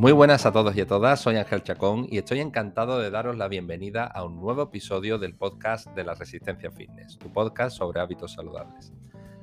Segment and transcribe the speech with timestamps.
[0.00, 3.36] Muy buenas a todos y a todas, soy Ángel Chacón y estoy encantado de daros
[3.36, 8.00] la bienvenida a un nuevo episodio del podcast de la Resistencia Fitness, tu podcast sobre
[8.00, 8.94] hábitos saludables.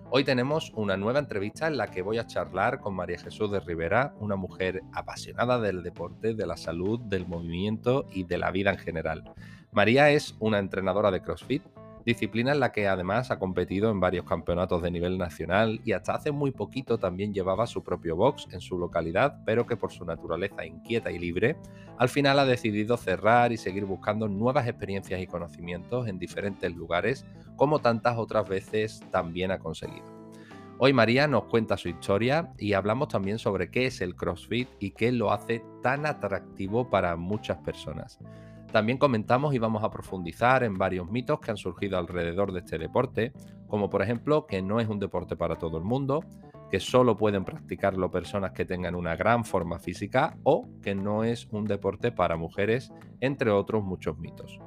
[0.10, 3.60] Hoy tenemos una nueva entrevista en la que voy a charlar con María Jesús de
[3.60, 8.72] Rivera, una mujer apasionada del deporte, de la salud, del movimiento y de la vida
[8.72, 9.34] en general.
[9.74, 11.62] María es una entrenadora de CrossFit,
[12.08, 16.16] disciplina en la que además ha competido en varios campeonatos de nivel nacional y hasta
[16.16, 20.06] hace muy poquito también llevaba su propio box en su localidad, pero que por su
[20.06, 21.58] naturaleza inquieta y libre,
[21.98, 27.26] al final ha decidido cerrar y seguir buscando nuevas experiencias y conocimientos en diferentes lugares,
[27.58, 30.06] como tantas otras veces también ha conseguido.
[30.78, 34.92] Hoy María nos cuenta su historia y hablamos también sobre qué es el CrossFit y
[34.92, 38.18] qué lo hace tan atractivo para muchas personas.
[38.72, 42.78] También comentamos y vamos a profundizar en varios mitos que han surgido alrededor de este
[42.78, 43.34] deporte,
[43.68, 46.24] como por ejemplo que no es un deporte para todo el mundo,
[46.70, 51.48] que solo pueden practicarlo personas que tengan una gran forma física o que no es
[51.52, 54.60] un deporte para mujeres, entre otros muchos mitos.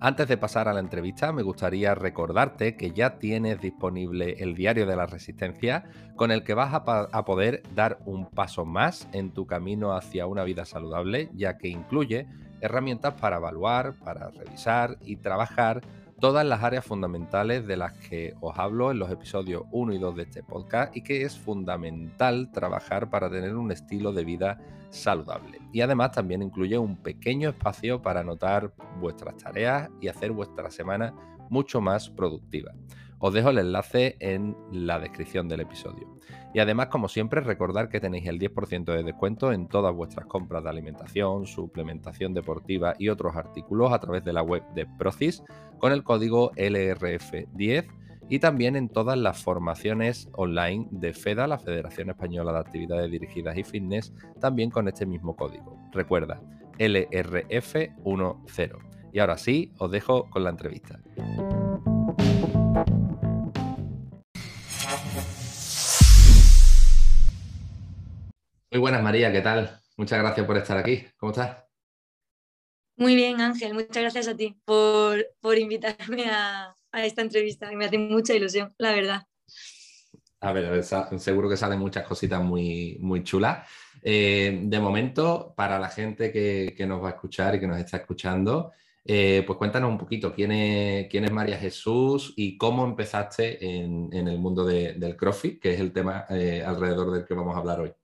[0.00, 4.86] Antes de pasar a la entrevista, me gustaría recordarte que ya tienes disponible el diario
[4.86, 9.48] de la resistencia con el que vas a, poder dar un paso más en tu
[9.48, 12.28] camino hacia una vida saludable, ya que incluye
[12.60, 15.82] herramientas para evaluar, para revisar y trabajar
[16.20, 20.16] todas las áreas fundamentales de las que os hablo en los episodios 1 y 2
[20.16, 24.58] de este podcast y que es fundamental trabajar para tener un estilo de vida
[24.90, 25.60] saludable.
[25.72, 31.14] Y además también incluye un pequeño espacio para anotar vuestras tareas y hacer vuestra semana
[31.50, 32.72] mucho más productiva.
[33.20, 36.18] Os dejo el enlace en la descripción del episodio.
[36.54, 40.64] Y además, como siempre, recordar que tenéis el 10% de descuento en todas vuestras compras
[40.64, 45.42] de alimentación, suplementación deportiva y otros artículos a través de la web de Procis
[45.78, 47.86] con el código LRF10
[48.30, 53.56] y también en todas las formaciones online de FEDA, la Federación Española de Actividades Dirigidas
[53.56, 55.78] y Fitness, también con este mismo código.
[55.92, 56.40] Recuerda,
[56.78, 58.78] LRF10.
[59.12, 61.00] Y ahora sí, os dejo con la entrevista.
[68.70, 69.80] Muy buenas, María, ¿qué tal?
[69.96, 71.02] Muchas gracias por estar aquí.
[71.16, 71.64] ¿Cómo estás?
[72.96, 75.24] Muy bien, Ángel, muchas gracias a ti por,
[75.56, 79.22] invitarme a, esta entrevista, me hace mucha ilusión, la verdad.
[80.40, 83.66] A ver, seguro que salen muchas cositas muy, muy chulas.
[84.02, 87.96] Eh, de momento, para la gente que, nos va a escuchar y que nos está
[87.96, 93.64] escuchando, eh, pues cuéntanos un poquito quién es, quién es María Jesús y cómo empezaste
[93.64, 97.60] en, el mundo del CrossFit, que es el tema eh, alrededor del que vamos a
[97.60, 97.94] hablar hoy.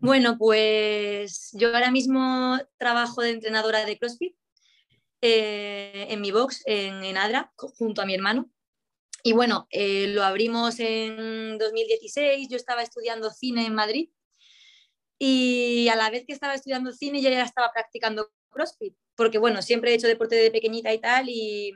[0.00, 4.34] Bueno, pues yo ahora mismo trabajo de entrenadora de CrossFit
[5.20, 8.50] eh, en mi box en, Adra, junto a mi hermano.
[9.22, 14.10] Y bueno, eh, lo abrimos en 2016, yo estaba estudiando cine en Madrid
[15.20, 19.62] y a la vez que estaba estudiando cine yo ya estaba practicando CrossFit, porque bueno,
[19.62, 21.72] siempre he hecho deporte de pequeñita y tal y,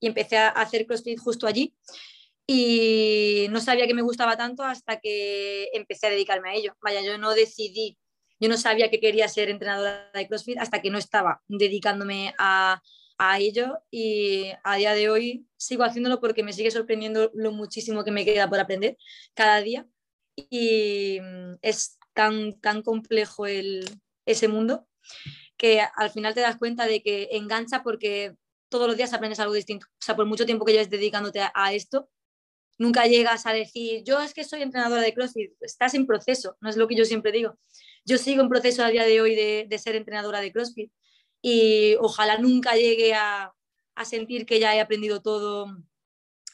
[0.00, 1.76] y empecé a hacer CrossFit justo allí
[2.46, 6.76] y no sabía que me gustaba tanto hasta que empecé a dedicarme a ello.
[6.82, 7.98] Vaya, yo no decidí,
[8.38, 12.82] yo no sabía que quería ser entrenadora de CrossFit hasta que no estaba dedicándome a,
[13.18, 18.04] a ello y a día de hoy sigo haciéndolo porque me sigue sorprendiendo lo muchísimo
[18.04, 18.96] que me queda por aprender
[19.34, 19.86] cada día
[20.36, 23.84] y mm, es tan, tan complejo el,
[24.26, 24.86] ese mundo
[25.56, 28.34] que al final te das cuenta de que engancha porque
[28.68, 29.86] todos los días aprendes algo distinto.
[29.86, 32.10] O sea, por mucho tiempo que lleves dedicándote a esto,
[32.78, 36.68] nunca llegas a decir, yo es que soy entrenadora de CrossFit, estás en proceso, no
[36.68, 37.58] es lo que yo siempre digo.
[38.04, 40.92] Yo sigo en proceso a día de hoy de, ser entrenadora de CrossFit
[41.42, 43.52] y ojalá nunca llegue a,
[44.04, 45.66] sentir que ya he aprendido todo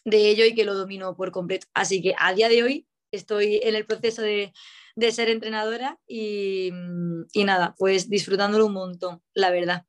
[0.04, 1.66] de ello y que lo domino por completo.
[1.74, 4.52] Así que a día de hoy estoy en el proceso de,
[5.10, 6.70] ser entrenadora y,
[7.32, 9.86] y, nada, pues disfrutándolo un montón, la verdad.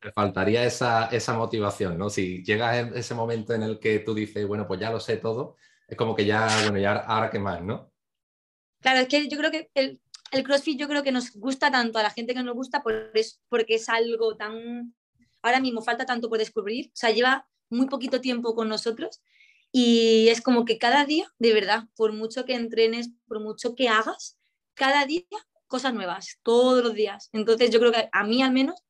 [0.00, 2.08] Te faltaría esa, motivación, ¿no?
[2.08, 5.56] Si llegas ese momento en el que tú dices, bueno, pues ya lo sé todo,
[5.88, 7.92] es como que ya, bueno, ya ahora qué más, ¿no?
[8.80, 10.00] Claro, es que yo creo que el,
[10.44, 13.12] CrossFit yo creo que nos gusta tanto a la gente que nos gusta por
[13.48, 14.94] porque es algo tan...
[15.42, 19.20] Ahora mismo falta tanto por descubrir, o sea, lleva muy poquito tiempo con nosotros
[19.72, 23.88] y es como que cada día, de verdad, por mucho que entrenes, por mucho que
[23.88, 24.38] hagas,
[24.74, 25.24] cada día
[25.66, 27.28] cosas nuevas, todos los días.
[27.32, 28.82] Entonces yo creo que a mí al menos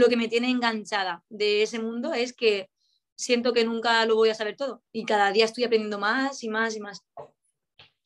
[0.00, 2.70] lo que me tiene enganchada de ese mundo es que
[3.14, 6.48] siento que nunca lo voy a saber todo y cada día estoy aprendiendo más y
[6.48, 7.04] más y más.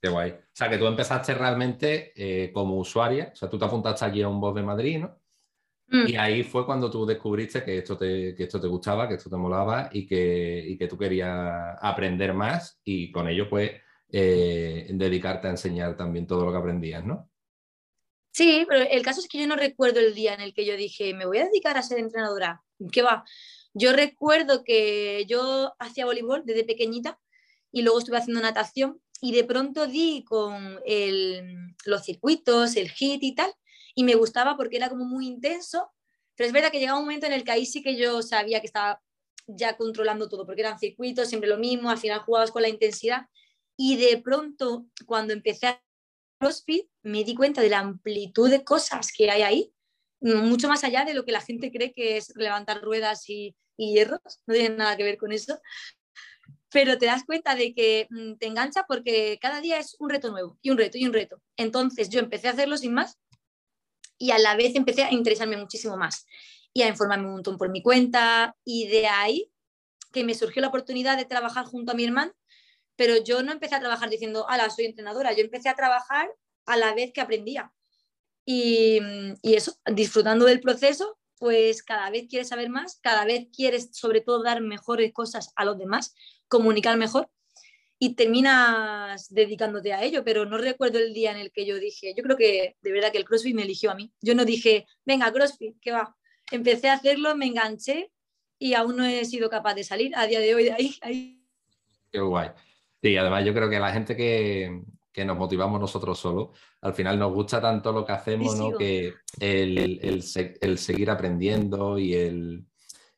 [0.03, 0.33] Qué guay.
[0.33, 4.23] O sea, que tú empezaste realmente eh, como usuaria, o sea, tú te apuntaste aquí
[4.23, 5.19] a un voz de Madrid, ¿no?
[5.87, 6.09] Mm.
[6.09, 9.37] Y ahí fue cuando tú descubriste que esto te, esto te gustaba, que esto te
[9.37, 13.71] molaba y que, que tú querías aprender más y con ello, pues,
[14.11, 17.31] eh, dedicarte a enseñar también todo lo que aprendías, ¿no?
[18.35, 20.77] Sí, pero el caso es que yo no recuerdo el día en el que yo
[20.77, 22.65] dije, me voy a dedicar a ser entrenadora.
[22.91, 23.25] ¿Qué va?
[23.75, 27.21] Yo recuerdo que yo hacía voleibol desde pequeñita
[27.71, 30.81] y luego estuve haciendo natación y de pronto di con
[31.87, 33.53] los circuitos, el hit y tal,
[33.95, 35.93] y me gustaba porque era como muy intenso,
[36.35, 38.61] pero es verdad que llegaba un momento en el que ahí sí que yo sabía
[38.61, 39.01] que estaba
[39.47, 43.29] ya controlando todo, porque eran circuitos, siempre lo mismo, al final jugabas con la intensidad,
[43.77, 45.81] y de pronto cuando empecé
[47.03, 49.73] Me di cuenta de la amplitud de cosas que hay ahí,
[50.21, 53.95] mucho más allá de lo que la gente cree que es levantar ruedas y, y
[53.95, 55.59] hierros, no tiene nada que ver con eso,
[56.75, 60.31] pero te das cuenta de que mm, te engancha porque cada día es un reto
[60.33, 61.41] nuevo y un reto y un reto.
[61.57, 63.19] Entonces yo empecé a hacerlo sin más
[64.19, 66.27] y a la vez empecé a interesarme muchísimo más
[66.73, 69.53] y a informarme un montón por mi cuenta y de ahí
[70.13, 72.33] que me surgió la oportunidad de trabajar junto a mi hermano,
[72.97, 76.31] pero yo no empecé a trabajar diciendo, ala, soy entrenadora, yo empecé a trabajar
[76.67, 77.73] a la vez que aprendía.
[78.47, 79.01] Y,
[79.43, 84.43] eso, disfrutando del proceso, pues cada vez quieres saber más, cada vez quieres sobre todo
[84.43, 86.15] dar mejores cosas a los demás,
[86.49, 87.31] comunicar mejor
[87.99, 92.15] y terminas dedicándote a ello, pero no recuerdo el día en el que yo dije,
[92.17, 94.13] yo creo que de verdad que el CrossFit me eligió a mí.
[94.21, 96.15] Yo no dije, venga, CrossFit, ¿qué va?
[96.51, 98.11] Empecé a hacerlo, me enganché
[98.59, 101.41] y aún no he sido capaz de salir a día de hoy de ahí.
[102.13, 102.51] Qué guay.
[103.05, 104.81] Sí, además yo creo que la gente que,
[105.13, 108.79] que nos motivamos nosotros solos, al final nos gusta tanto lo que hacemos, ¿no?
[108.79, 110.01] Que el,
[110.59, 112.65] el, seguir aprendiendo y el,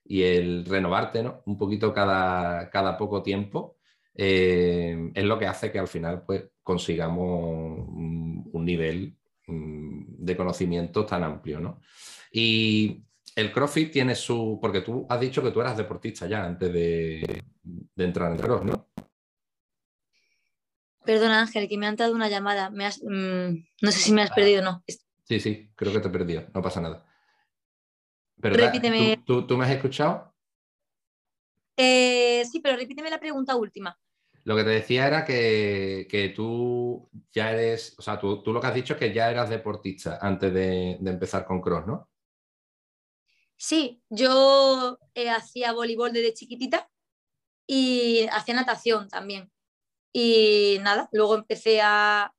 [0.05, 1.45] y el renovarte, ¿no?
[1.47, 3.77] Un poquito cada, cada poco tiempo
[4.13, 9.17] eh, es lo que hace que al final pues, consigamos un, nivel
[9.47, 11.61] mm, de conocimiento tan amplio.
[11.61, 11.79] ¿no?
[12.33, 13.05] Y
[13.37, 14.59] el CrossFit tiene su.
[14.61, 17.45] Porque tú has dicho que tú eras deportista ya antes de,
[17.97, 18.96] entrar en el cross, ¿no?
[21.07, 22.71] Perdona, Ángel, que me han dado una llamada.
[22.71, 24.85] Mm, no sé si me has perdido o no.
[25.25, 26.47] Sí, sí, creo que te he perdido.
[26.53, 27.07] No pasa nada.
[28.37, 29.23] repíteme.
[29.25, 30.35] ¿tú, me has escuchado?
[31.77, 33.99] Eh, sí, pero repíteme la pregunta última.
[34.45, 38.75] Lo que te decía era que, tú ya eres, o sea, tú, lo que has
[38.75, 42.09] dicho es que ya eras deportista antes de, empezar con cross, ¿no?
[43.57, 46.89] Sí, yo eh, hacía voleibol desde chiquitita
[47.67, 49.51] y hacía natación también.
[50.19, 52.33] Y nada, luego empecé a...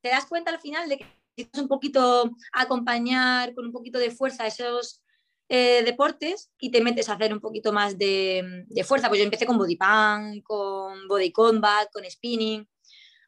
[0.00, 1.04] Te das cuenta al final de que
[1.36, 5.02] necesitas un poquito acompañar con un poquito de fuerza esos
[5.48, 9.08] eh, deportes y te metes a hacer un poquito más de, fuerza.
[9.08, 12.68] Pues yo empecé con body pump, con body combat, con spinning,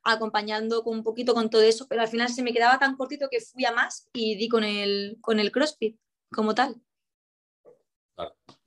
[0.05, 3.27] acompañando con un poquito con todo eso, pero al final se me quedaba tan cortito
[3.29, 5.99] que fui a más y di con el, con el CrossFit
[6.31, 6.81] como tal.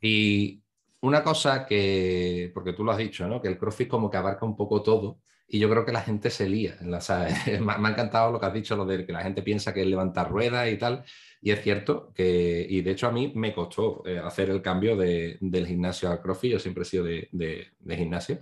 [0.02, 0.63] Y
[1.04, 3.42] una cosa que, porque tú lo has dicho, ¿no?
[3.42, 5.20] que el CrossFit como que abarca un poco todo
[5.50, 6.78] y yo creo que la gente se lía.
[6.82, 7.00] La,
[7.62, 9.88] me, ha encantado lo que has dicho, lo de que la gente piensa que es
[9.88, 11.04] levantar ruedas y tal.
[11.42, 14.96] Y es cierto que, y de hecho a mí me costó eh, hacer el cambio
[14.96, 18.40] del gimnasio al CrossFit, yo siempre he sido de, gimnasio,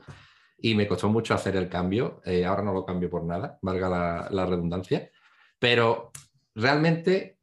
[0.59, 4.29] y me costó mucho hacer el cambio, eh, ahora no lo cambio por nada, valga
[4.29, 5.09] la, redundancia,
[5.57, 6.11] pero
[6.53, 7.39] realmente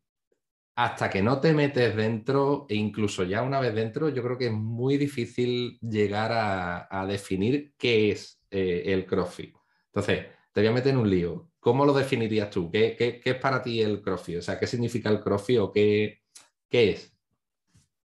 [0.78, 4.46] hasta que no te metes dentro, e incluso ya una vez dentro, yo creo que
[4.46, 9.56] es muy difícil llegar a, definir qué es eh, el CrossFit.
[9.86, 11.50] Entonces, te voy a meter en un lío.
[11.58, 12.70] ¿Cómo lo definirías tú?
[12.70, 14.38] ¿Qué, es para ti el CrossFit?
[14.38, 16.22] O sea, ¿qué significa el CrossFit o qué,
[16.68, 17.12] qué es?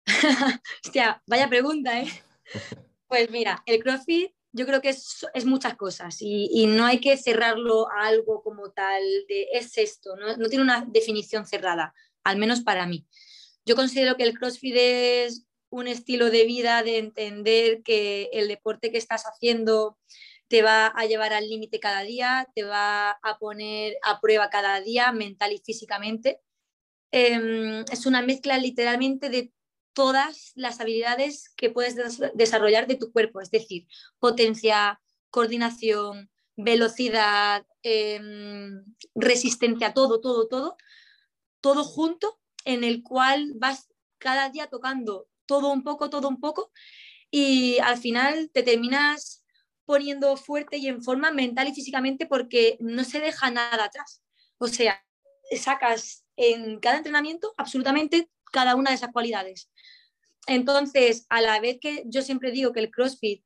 [0.84, 2.08] Hostia, vaya pregunta, ¿eh?
[3.08, 7.90] Pues mira, el CrossFit yo creo que es, muchas cosas y, no hay que cerrarlo
[7.90, 12.60] a algo como tal de es esto, no, no, tiene una definición cerrada, al menos
[12.60, 13.06] para mí.
[13.64, 18.90] Yo considero que el CrossFit es un estilo de vida de entender que el deporte
[18.90, 19.98] que estás haciendo
[20.48, 24.80] te va a llevar al límite cada día, te va a poner a prueba cada
[24.82, 26.40] día mental y físicamente.
[27.10, 29.50] Em, es una mezcla literalmente de
[29.94, 31.96] todas las habilidades que puedes
[32.34, 33.86] desarrollar de tu cuerpo, es decir,
[34.18, 35.00] potencia,
[35.30, 40.76] coordinación, velocidad, em, resistencia, todo, todo, todo,
[41.62, 43.88] todo junto en el cual vas
[44.18, 46.70] cada día tocando todo un poco, todo un poco
[47.30, 49.42] y al final te terminas
[49.86, 54.22] poniendo fuerte y en forma mental y físicamente porque no se deja nada atrás.
[54.58, 55.02] O sea,
[55.58, 59.70] sacas en cada entrenamiento absolutamente cada una de esas cualidades.
[60.46, 63.44] Entonces, a la vez que yo siempre digo que el CrossFit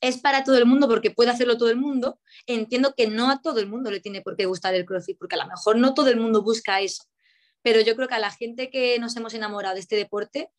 [0.00, 3.40] es para todo el mundo porque puede hacerlo todo el mundo, entiendo que no a
[3.42, 5.94] todo el mundo le tiene por qué gustar el CrossFit, porque a lo mejor no
[5.94, 7.04] todo el mundo busca eso.
[7.68, 10.50] Pero yo creo que a la gente que nos hemos enamorado de este deporte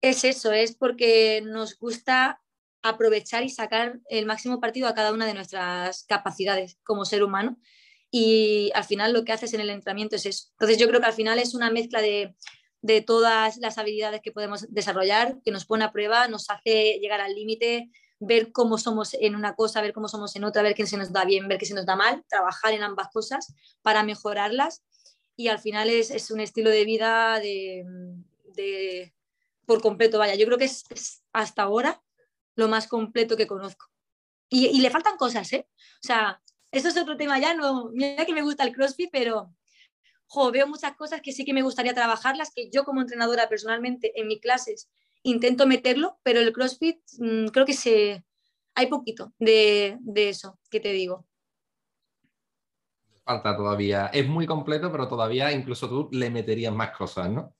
[0.00, 2.40] es eso, es porque nos gusta
[2.80, 7.58] aprovechar y sacar el máximo partido a cada una de nuestras capacidades como ser humano.
[8.10, 10.46] Y al final lo que haces en el entrenamiento es eso.
[10.52, 12.34] Entonces yo creo que al final es una mezcla de,
[12.80, 17.20] de todas las habilidades que podemos desarrollar, que nos pone a prueba, nos hace llegar
[17.20, 17.90] al límite,
[18.20, 21.12] ver cómo somos en una cosa, ver cómo somos en otra, ver qué se nos
[21.12, 23.52] da bien, ver qué se nos da mal, trabajar en ambas cosas
[23.82, 24.82] para mejorarlas
[25.38, 27.86] y al final es, es un estilo de vida de,
[28.56, 29.14] de,
[29.66, 32.02] por completo, vaya, yo creo que es, hasta ahora
[32.56, 33.86] lo más completo que conozco.
[34.50, 35.68] Y, le faltan cosas, ¿eh?
[36.02, 36.42] O sea,
[36.72, 39.54] eso es otro tema ya, no, mira que me gusta el CrossFit, pero
[40.26, 44.20] jo, veo muchas cosas que sí que me gustaría trabajarlas, que yo como entrenadora personalmente
[44.20, 44.90] en mis clases
[45.22, 48.24] intento meterlo, pero el CrossFit mmm, creo que se,
[48.74, 51.27] hay poquito de, de eso que te digo.
[53.28, 54.06] Falta todavía.
[54.06, 57.54] Es muy completo, pero todavía incluso tú le meterías más cosas, ¿no?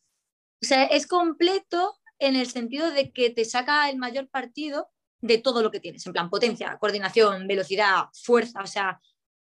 [0.63, 4.89] O sea, es completo en el sentido de que te saca el mayor partido
[5.21, 9.01] de todo lo que tienes, en plan potencia, coordinación, velocidad, fuerza, o sea,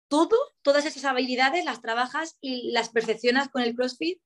[0.08, 4.20] todo, todas esas habilidades las trabajas y las perfeccionas con el CrossFit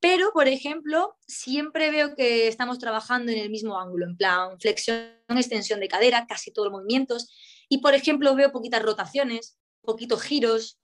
[0.00, 5.08] pero, por ejemplo, siempre veo que estamos trabajando en el mismo ángulo, en plan flexión,
[5.28, 7.28] extensión de cadera, casi todos los movimientos.
[7.68, 10.78] Y, por ejemplo, veo poquitas rotaciones, poquitos giros,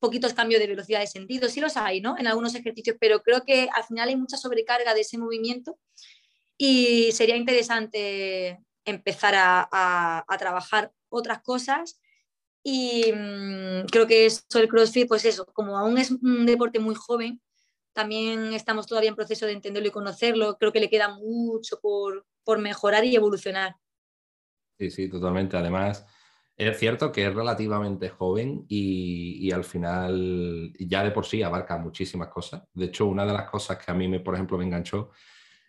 [0.00, 1.48] poquitos cambios de velocidad de sentido.
[1.48, 2.16] Sí los hay, ¿no?
[2.18, 5.78] En algunos ejercicios, pero creo que al final hay mucha sobrecarga de ese movimiento
[6.58, 12.00] y sería interesante empezar a, a, a trabajar otras cosas.
[12.62, 16.94] Y mmm, creo que eso, el CrossFit, pues eso, como aún es un deporte muy
[16.94, 17.40] joven,
[17.92, 20.56] también estamos todavía en proceso de entenderlo y conocerlo.
[20.58, 23.76] Creo que le queda mucho por, por mejorar y evolucionar.
[24.78, 25.56] Sí, sí, totalmente.
[25.56, 26.06] Además,
[26.68, 32.28] es cierto que es relativamente joven y, al final ya de por sí abarca muchísimas
[32.28, 32.62] cosas.
[32.74, 35.10] De hecho, una de las cosas que a mí, me, por ejemplo, me enganchó,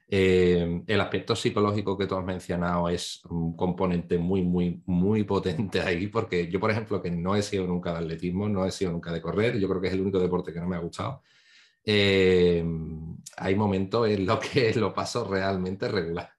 [0.07, 5.81] eh, el aspecto psicológico que tú has mencionado es un componente muy, muy, muy potente
[5.81, 8.91] ahí, porque yo, por ejemplo, que no he sido nunca de atletismo, no he sido
[8.91, 11.21] nunca de correr, yo creo que es el único deporte que no me ha gustado
[11.83, 12.63] eh,
[13.37, 16.31] hay momentos en los que lo paso realmente regular.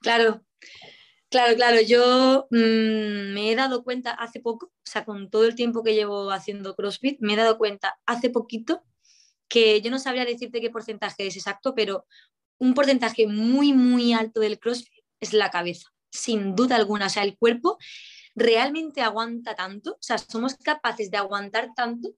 [0.00, 0.42] Claro,
[1.30, 1.80] claro, claro.
[1.80, 5.94] Yo mmm, me he dado cuenta hace poco, o sea, con todo el tiempo que
[5.94, 8.84] llevo haciendo CrossFit, me he dado cuenta hace poquito
[9.48, 12.06] que yo no sabría decirte qué porcentaje es exacto, pero
[12.58, 17.06] un porcentaje muy, muy alto del CrossFit es la cabeza, sin duda alguna.
[17.06, 17.78] O sea, el cuerpo
[18.34, 22.10] realmente aguanta tanto, o sea, somos capaces de aguantar tanto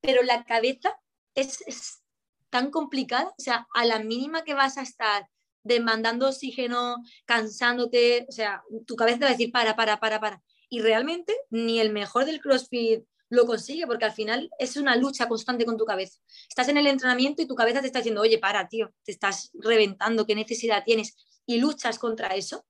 [0.00, 0.98] pero la cabeza
[1.34, 2.02] es, es,
[2.50, 5.28] tan complicada, o sea, a la mínima que vas a estar
[5.62, 10.42] demandando oxígeno, cansándote, o sea, tu cabeza te va a decir para, para, para, para.
[10.68, 15.28] Y realmente ni el mejor del CrossFit lo consigue, porque al final es una lucha
[15.28, 16.18] constante con tu cabeza.
[16.48, 19.50] Estás en el entrenamiento y tu cabeza te está diciendo, oye, para, tío, te estás
[19.54, 21.16] reventando, ¿qué necesidad tienes?
[21.46, 22.66] Y luchas contra eso.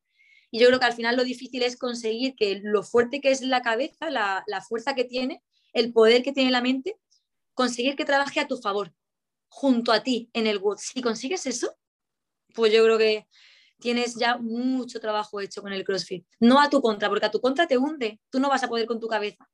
[0.51, 3.43] Y yo creo que al final lo difícil es conseguir que lo fuerte que es
[3.43, 5.43] la cabeza, la, la fuerza que tiene,
[5.73, 6.99] el poder que tiene la mente,
[7.55, 8.95] conseguir que trabaje a tu favor,
[9.49, 10.79] junto a ti en el Wood.
[10.79, 11.77] Si consigues eso,
[12.55, 13.27] pues yo creo que
[13.79, 16.27] tienes ya mucho trabajo hecho con el CrossFit.
[16.41, 18.87] No a tu contra, porque a tu contra te hunde, tú no vas a poder
[18.87, 19.49] con tu cabeza.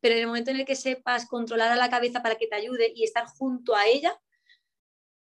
[0.00, 2.56] Pero en el momento en el que sepas controlar a la cabeza para que te
[2.56, 4.16] ayude y estar junto a ella,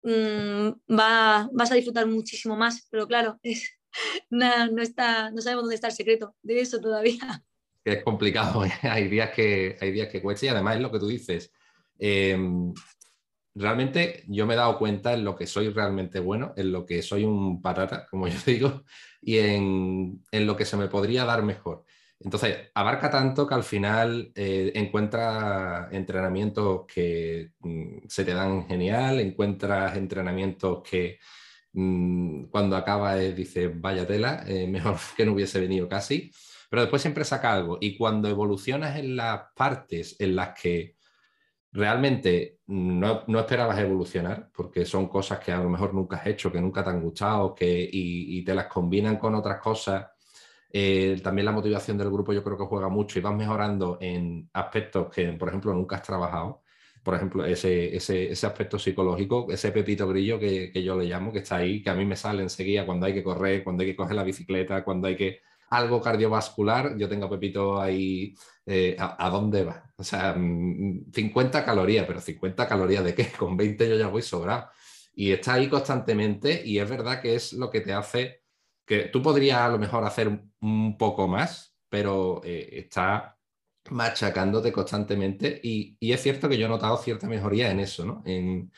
[0.04, 2.88] mmm, va, vas a disfrutar muchísimo más.
[2.90, 3.72] Pero claro, es,
[4.30, 7.44] no, no, está, no sabemos dónde está el secreto de eso todavía.
[7.84, 8.72] Es complicado, ¿eh?
[8.82, 11.52] hay, días que, hay que cuesta y además es lo que tú dices
[12.00, 12.38] eh,
[13.56, 17.02] realmente yo me he dado cuenta en lo que soy realmente bueno, en lo que
[17.02, 18.84] soy un patata, como yo digo,
[19.22, 21.86] y en, en lo que se me podría dar mejor.
[22.20, 29.20] Entonces, abarca tanto que al final eh, encuentras entrenamientos que mm, se te dan genial,
[29.20, 31.20] encuentras entrenamientos que
[31.74, 36.32] mm, cuando acaba dices, vaya tela, eh, mejor que no hubiese venido casi,
[36.70, 37.78] pero después siempre saca algo.
[37.82, 40.95] Y cuando evolucionas en las partes en las que
[41.76, 46.52] realmente no, no, esperabas evolucionar, porque son cosas que a lo mejor nunca has hecho,
[46.52, 50.08] que nunca te han gustado, que, y, te las combinan con otras cosas.
[50.72, 54.50] Eh, también la motivación del grupo yo creo que juega mucho y vas mejorando en
[54.54, 56.64] aspectos que, por ejemplo, nunca has trabajado.
[57.04, 61.40] Por ejemplo, ese, ese, ese aspecto psicológico, ese pepito grillo que, yo le llamo, que
[61.40, 63.96] está ahí, que a mí me sale enseguida cuando hay que correr, cuando hay que
[63.96, 68.34] coger la bicicleta, cuando hay que algo cardiovascular, yo tengo Pepito ahí,
[68.66, 69.92] eh, ¿a, ¿a, dónde va?
[69.98, 73.32] O sea, 50 mm, calorías, pero 50 calorías de qué?
[73.38, 74.70] Con 20 yo ya voy sobrado.
[75.16, 78.46] y está ahí constantemente y es verdad que es lo que te hace
[78.86, 83.38] que tú podrías a lo mejor hacer un poco más, pero eh, está
[83.90, 88.24] machacándote constantemente y, es cierto que yo he notado cierta mejoría en eso, ¿no?
[88.26, 88.72] En,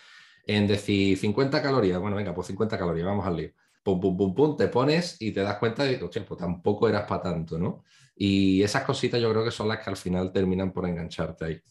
[0.67, 3.51] decir 50 calorías, bueno, venga, pues 50 calorías, vamos al lío.
[4.57, 7.83] Te pones y te das cuenta de que, pues tampoco eras para tanto.
[8.15, 11.61] Y esas cositas yo creo que son las que al final terminan por engancharte ahí.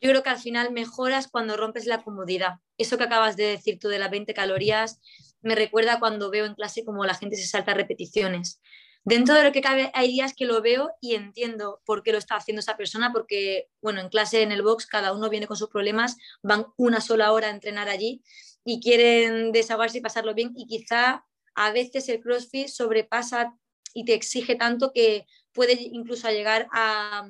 [0.00, 2.54] Yo creo que al final mejoras cuando rompes la comodidad.
[2.76, 5.00] Eso que acabas de decir tú de las 20 calorías
[5.42, 8.60] me recuerda cuando veo en clase como la gente se salta repeticiones.
[9.04, 12.18] Dentro de lo que cabe, hay días que lo veo y entiendo por qué lo
[12.18, 15.56] está haciendo esa persona, porque, bueno, en clase, en el box, cada uno viene con
[15.56, 18.22] sus problemas, van una sola hora a entrenar allí
[18.64, 20.52] y quieren desahogarse y pasarlo bien.
[20.56, 23.56] Y quizá a veces el CrossFit sobrepasa
[23.94, 27.28] y te exige tanto que puede incluso llegar a,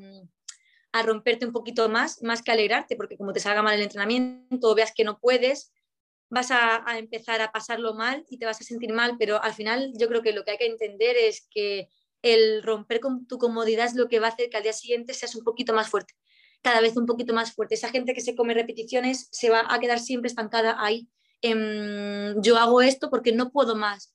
[0.92, 4.70] a romperte un poquito más, más que alegrarte, porque como te salga mal el entrenamiento
[4.70, 5.72] o veas que no puedes,
[6.32, 9.92] vas a, empezar a pasarlo mal y te vas a sentir mal, pero al final
[9.98, 11.88] yo creo que lo que hay que entender es que
[12.22, 15.12] el romper con tu comodidad es lo que va a hacer que al día siguiente
[15.12, 16.14] seas un poquito más fuerte,
[16.62, 17.74] cada vez un poquito más fuerte.
[17.74, 21.06] Esa gente que se come repeticiones se va a quedar siempre estancada ahí.
[21.42, 24.14] Yo hago esto porque no puedo más.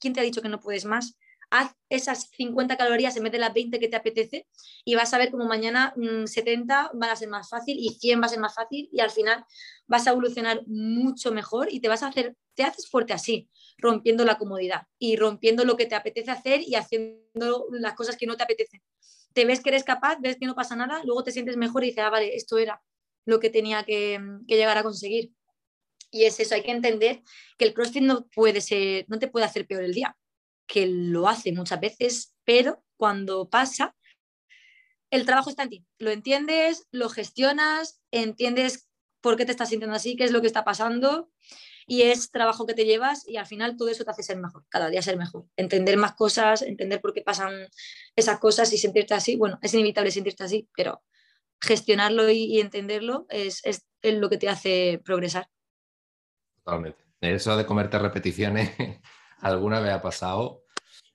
[0.00, 1.16] ¿Quién te ha dicho que no puedes más?
[1.50, 4.46] haz esas 50 calorías en vez de las 20 que te apetece
[4.84, 5.94] y vas a ver como mañana
[6.24, 9.00] 70 mm, van a ser más fácil y 100 va a ser más fácil y
[9.00, 9.44] al final
[9.86, 14.24] vas a evolucionar mucho mejor y te vas a hacer, te haces fuerte así, rompiendo
[14.24, 18.36] la comodidad y rompiendo lo que te apetece hacer y haciendo las cosas que no
[18.36, 18.82] te apetecen.
[19.32, 21.88] Te ves que eres capaz, ves que no pasa nada, luego te sientes mejor y
[21.88, 22.82] dices, ah, vale, esto era
[23.26, 25.32] lo que tenía que llegar a conseguir.
[26.16, 27.22] Y es eso, hay que entender
[27.58, 30.16] que el CrossFit no puede ser, no te puede hacer peor el día
[30.66, 33.94] que lo hace muchas veces, pero cuando pasa,
[35.10, 35.86] el trabajo está en ti.
[35.98, 38.88] Lo entiendes, lo gestionas, entiendes
[39.20, 41.30] por qué te estás sintiendo así, qué es lo que está pasando
[41.86, 44.64] y es trabajo que te llevas y al final todo eso te hace ser mejor,
[44.70, 47.68] cada día ser mejor, entender más cosas, entender por qué pasan
[48.16, 49.36] esas cosas y sentirte así.
[49.36, 51.04] Bueno, es inevitable sentirte así, pero
[51.60, 55.50] gestionarlo y, entenderlo es, es lo que te hace progresar.
[56.66, 57.04] Totalmente.
[57.20, 58.72] Eso de comerte repeticiones
[59.40, 60.64] alguna vez ha pasado.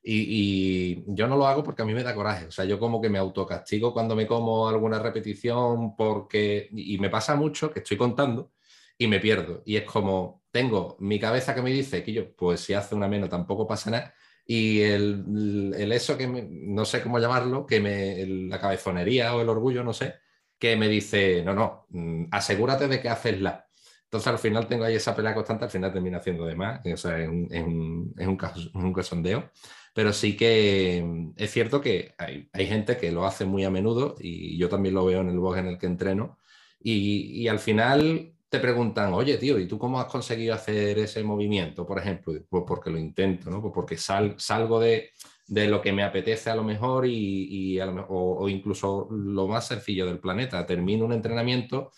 [0.02, 2.46] Y, yo no lo hago porque a mí me da coraje.
[2.46, 6.70] O sea, yo como que me autocastigo cuando me como alguna repetición porque...
[6.72, 8.54] Y me pasa mucho que estoy contando
[8.98, 9.62] y me pierdo.
[9.66, 13.10] Y es como, tengo mi cabeza que me dice que yo, pues si hace una
[13.10, 14.14] menos tampoco pasa nada.
[14.46, 19.50] Y el, el eso que no sé cómo llamarlo, que me, la cabezonería o el
[19.50, 20.16] orgullo, no sé,
[20.58, 23.68] que me dice, no, no, mm, asegúrate de que haces la.
[24.12, 26.98] Entonces al final tengo ahí esa pelea constante, al final termina haciendo de más, o
[26.98, 29.52] sea, es un, es un, es un, caso, un casondeo,
[29.94, 33.70] pero sí que mm, es cierto que hay, hay, gente que lo hace muy a
[33.70, 36.40] menudo y yo también lo veo en el blog en el que entreno
[36.82, 41.24] y, y al final te preguntan, oye tío, ¿y tú cómo has conseguido hacer ese
[41.24, 42.34] movimiento, por ejemplo?
[42.50, 43.62] Pues porque lo intento, ¿no?
[43.62, 45.12] Pues porque sal, salgo de,
[45.48, 49.08] de, lo que me apetece a lo mejor y, y a lo, o, o incluso
[49.10, 51.92] lo más sencillo del planeta, termino un entrenamiento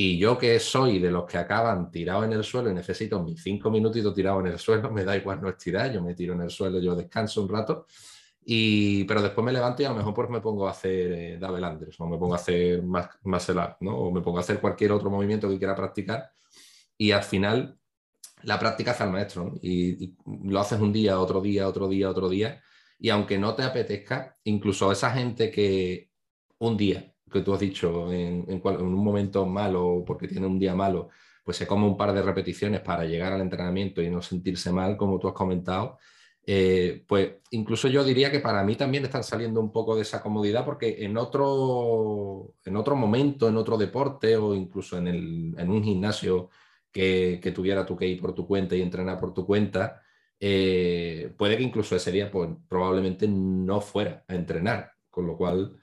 [0.00, 3.42] y yo que soy de los que acaban tirados en el suelo y necesito mis
[3.42, 6.42] cinco minutitos tirados en el suelo, me da igual no estirar, yo me tiro en
[6.42, 7.84] el suelo, yo descanso un rato,
[8.44, 11.38] y, pero después me levanto y a lo mejor pues me pongo a hacer eh,
[11.38, 11.66] double
[11.98, 13.98] o me pongo a hacer más, más ¿no?
[13.98, 16.30] o me pongo a hacer cualquier otro movimiento que quiera practicar
[16.96, 17.76] y al final
[18.44, 22.08] la práctica hace al maestro y, y, lo haces un día, otro día, otro día,
[22.08, 22.62] otro día
[23.00, 26.12] y aunque no te apetezca, incluso esa gente que
[26.58, 31.08] un día que tú has dicho, en, un momento malo porque tiene un día malo,
[31.44, 34.96] pues se come un par de repeticiones para llegar al entrenamiento y no sentirse mal,
[34.96, 35.98] como tú has comentado,
[36.46, 40.22] eh, pues incluso yo diría que para mí también están saliendo un poco de esa
[40.22, 45.70] comodidad porque en otro, en otro momento, en otro deporte o incluso en, el, en
[45.70, 46.50] un gimnasio
[46.90, 50.02] que, que, tuviera tú que ir por tu cuenta y entrenar por tu cuenta,
[50.40, 55.76] eh, puede que incluso ese día pues, probablemente no fuera a entrenar, con lo cual,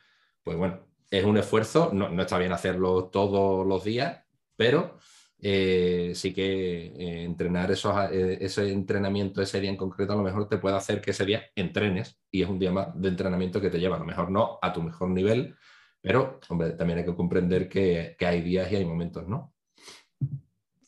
[0.44, 0.80] pues bueno,
[1.10, 4.24] es un esfuerzo, no, está bien hacerlo todos los días,
[4.56, 4.98] pero
[5.40, 10.24] eh, sí que eh, entrenar esos, eh, ese entrenamiento ese día en concreto a lo
[10.24, 13.62] mejor te puede hacer que ese día entrenes y es un día más de entrenamiento
[13.62, 15.56] que te lleva a lo mejor no a tu mejor nivel,
[16.02, 19.54] pero hombre, también hay que comprender que, que hay días y hay momentos, ¿no?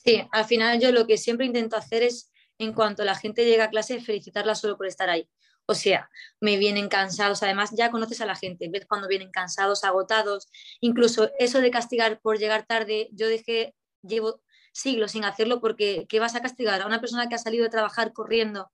[0.08, 3.65] Sí, al final yo lo que siempre intento hacer es, en cuanto la gente llega
[3.65, 5.30] a clase, felicitarla solo por estar ahí.
[5.67, 9.84] O sea, me vienen cansados, además ya conoces a la gente, ves cuando vienen cansados,
[9.84, 10.49] agotados,
[10.80, 16.19] incluso eso de castigar por llegar tarde, yo dejé, llevo siglos sin hacerlo porque ¿qué
[16.19, 16.82] vas a castigar?
[16.82, 18.71] A una persona que ha salido de trabajar corriendo,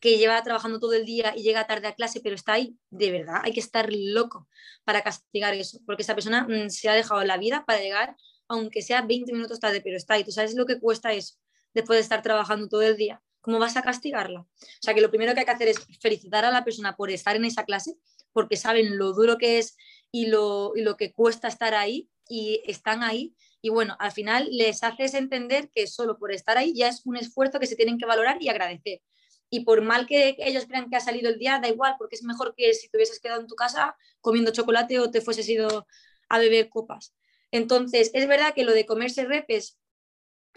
[0.00, 3.12] que lleva trabajando todo el día y llega tarde a clase, pero está ahí, de
[3.12, 4.48] verdad, hay que estar loco
[4.84, 8.16] para castigar eso, porque esa persona mm, se ha dejado la vida para llegar
[8.52, 10.24] aunque sea 20 minutos tarde, pero está ahí.
[10.24, 11.36] ¿Tú sabes lo que cuesta eso
[11.74, 13.22] después de estar trabajando todo el día?
[13.42, 14.40] ¿Cómo vas a castigarla?
[14.40, 14.48] O
[14.80, 17.36] sea, que lo primero que hay que hacer es felicitar a la persona por estar
[17.36, 17.96] en esa clase,
[18.32, 19.76] porque saben lo duro que es
[20.10, 23.34] y lo, y lo que cuesta estar ahí y están ahí.
[23.60, 27.16] Y bueno, al final les haces entender que solo por estar ahí ya es un
[27.16, 29.02] esfuerzo que se tienen que valorar y agradecer.
[29.50, 32.22] Y por mal que ellos crean que ha salido el día, da igual, porque es
[32.22, 35.86] mejor que si te hubieses quedado en tu casa comiendo chocolate o te fueses ido
[36.28, 37.14] a beber copas.
[37.50, 39.78] Entonces, es verdad que lo de comerse repes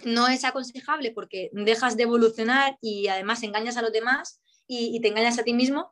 [0.04, 5.00] no es aconsejable porque dejas de evolucionar y además engañas a los demás y, y,
[5.00, 5.92] te engañas a ti mismo.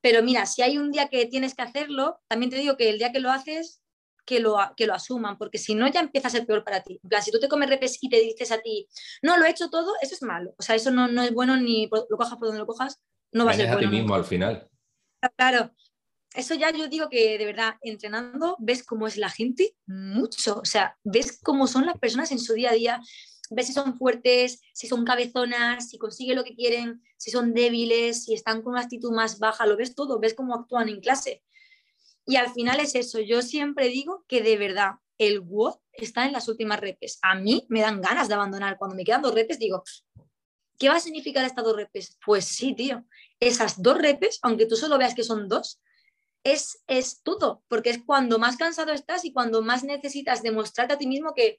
[0.00, 2.98] Pero mira, si hay un día que tienes que hacerlo, también te digo que el
[2.98, 3.82] día que lo haces,
[4.24, 7.00] que lo, que lo asuman, porque si no ya empieza a ser peor para ti.
[7.02, 8.88] En plan, si tú te comes repes y te dices a ti,
[9.22, 10.54] no, lo he hecho todo, eso es malo.
[10.58, 13.00] O sea, eso no, no es bueno ni lo cojas por donde lo cojas,
[13.32, 13.90] no va a ser a bueno.
[13.90, 14.68] ti mismo al final.
[15.36, 15.72] Claro,
[16.34, 20.60] eso ya yo digo que de verdad, entrenando, ves cómo es la gente mucho.
[20.60, 23.00] O sea, ves cómo son las personas en su día a día,
[23.50, 28.24] ves si son fuertes, si son cabezonas, si consiguen lo que quieren, si son débiles,
[28.24, 31.42] si están con una actitud más baja, lo ves todo, ves cómo actúan en clase.
[32.26, 36.32] Y al final es eso, yo siempre digo que de verdad el WOD está en
[36.32, 37.18] las últimas repes.
[37.22, 38.78] A mí me dan ganas de abandonar.
[38.78, 39.84] Cuando me quedan dos repes digo,
[40.78, 42.18] ¿qué va a significar estas dos repes?
[42.24, 43.04] Pues sí, tío,
[43.40, 45.80] esas dos repes, aunque tú solo veas que son dos,
[46.42, 50.98] es, es todo, porque es cuando más cansado estás y cuando más necesitas demostrarte a
[50.98, 51.58] ti mismo que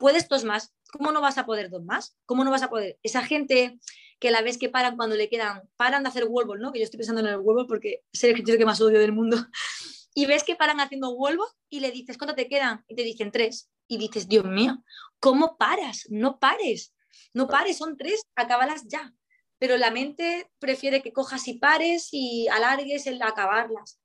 [0.00, 0.74] puedes dos más.
[0.92, 2.16] ¿Cómo no vas a poder dos más?
[2.26, 2.98] ¿Cómo no vas a poder?
[3.04, 3.78] Esa gente
[4.18, 6.72] que la ves que paran cuando le quedan, paran de hacer wall ¿no?
[6.72, 9.12] Que yo estoy pensando en el wall porque es el ejercicio que más odio del
[9.12, 9.36] mundo
[10.14, 12.84] y ves que paran haciendo vuelvo y le dices, ¿cuánto te quedan?
[12.88, 13.70] Y te dicen tres.
[13.86, 14.82] Y dices, Dios mío,
[15.20, 16.06] ¿cómo paras?
[16.10, 16.94] No pares,
[17.32, 19.12] no pares, son tres, acábalas ya.
[19.58, 24.00] Pero la mente prefiere que cojas y pares y alargues el acabarlas.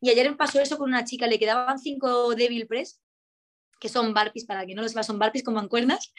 [0.00, 3.00] Y ayer me pasó eso con una chica, le quedaban cinco Devil Press,
[3.78, 6.12] que son barpis, para que no los sepa, son barpis con mancuernas,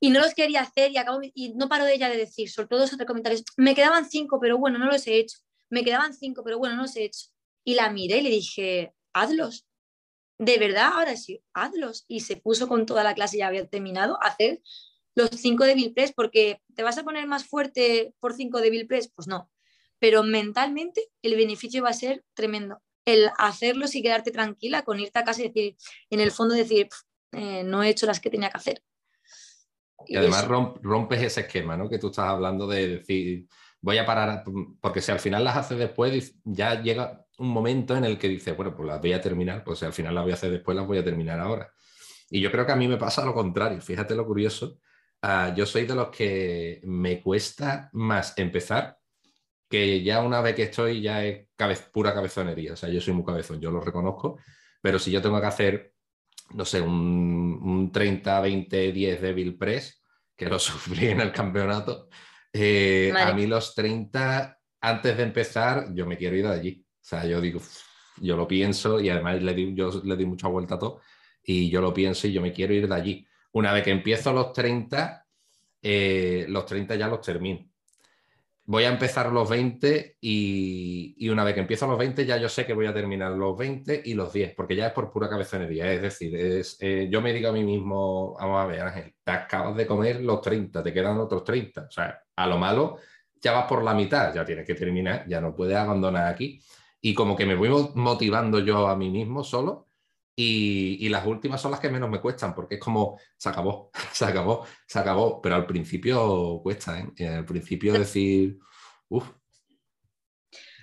[0.00, 2.68] y no los quería hacer y, acabo, y no paro de ella de decir, sobre
[2.68, 6.42] todo esos comentarios, me quedaban cinco, pero bueno, no los he hecho, me quedaban cinco,
[6.44, 7.28] pero bueno, no los he hecho.
[7.64, 9.66] Y la miré y le dije, hazlos.
[10.38, 12.06] De verdad, ahora sí, hazlos.
[12.08, 14.62] Y se puso con toda la clase, ya había terminado, a hacer
[15.14, 19.12] los cinco de Press, porque ¿te vas a poner más fuerte por cinco de Press?
[19.14, 19.50] Pues no.
[19.98, 22.82] Pero mentalmente el beneficio va a ser tremendo.
[23.04, 25.76] El hacerlos y quedarte tranquila con irte a casa y decir,
[26.10, 26.88] en el fondo decir,
[27.32, 28.82] eh, no he hecho las que tenía que hacer.
[30.06, 31.88] Y, y además rompes ese esquema, ¿no?
[31.88, 33.46] Que tú estás hablando de decir,
[33.80, 34.44] voy a parar,
[34.80, 38.56] porque si al final las haces después, ya llega un momento en el que dices,
[38.56, 40.76] bueno, pues las voy a terminar, pues si al final las voy a hacer después,
[40.76, 41.72] las voy a terminar ahora.
[42.28, 44.78] Y yo creo que a mí me pasa lo contrario, fíjate lo curioso,
[45.22, 48.98] uh, yo soy de los que me cuesta más empezar
[49.70, 51.46] que ya una vez que estoy ya es
[51.92, 54.40] pura cabezonería, o sea, yo soy muy cabezón, yo lo reconozco,
[54.82, 55.94] pero si yo tengo que hacer,
[56.54, 60.02] no sé, un, un 30, 20, 10 de Bill Press,
[60.36, 62.08] que lo sufrí en el campeonato,
[62.52, 63.30] eh, vale.
[63.30, 66.84] A mí los 30, antes de empezar, yo me quiero ir de allí.
[66.84, 67.60] O sea, yo digo,
[68.16, 71.00] yo lo pienso y además le di, yo le di mucha vuelta a todo
[71.44, 73.26] y yo lo pienso y yo me quiero ir de allí.
[73.52, 75.26] Una vez que empiezo los 30,
[75.82, 77.69] eh, los 30 ya los termino.
[78.70, 82.48] Voy a empezar los 20 y, y, una vez que empiezo los 20 ya yo
[82.48, 85.28] sé que voy a terminar los 20 y los 10, porque ya es por pura
[85.28, 85.92] cabezonería.
[85.92, 89.32] Es decir, es, eh, yo me digo a mí mismo, vamos a ver Ángel, te
[89.32, 91.80] acabas de comer los 30, te quedan otros 30.
[91.80, 92.98] O sea, a lo malo
[93.42, 96.60] ya vas por la mitad, ya tienes que terminar, ya no puedes abandonar aquí.
[97.00, 99.88] Y como que me voy motivando yo a mí mismo solo
[100.36, 103.90] y, y, las últimas son las que menos me cuestan, porque es como, se acabó,
[104.12, 107.28] se acabó, se acabó, pero al principio cuesta, ¿eh?
[107.28, 108.58] Al principio decir,
[109.08, 109.28] uff.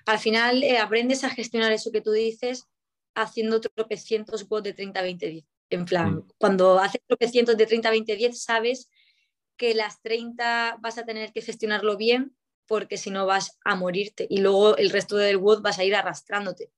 [0.06, 2.66] Al final eh, aprendes a gestionar eso que tú dices
[3.16, 5.46] haciendo tropecientos bots de 30, 20, 10.
[5.70, 6.28] En plan, mm.
[6.38, 8.90] cuando haces tropecientos de 30, 20, 10, sabes
[9.58, 12.36] que las 30 vas a tener que gestionarlo bien
[12.68, 15.96] porque si no vas a morirte y luego el resto del WOD vas a ir
[15.96, 16.72] arrastrándote.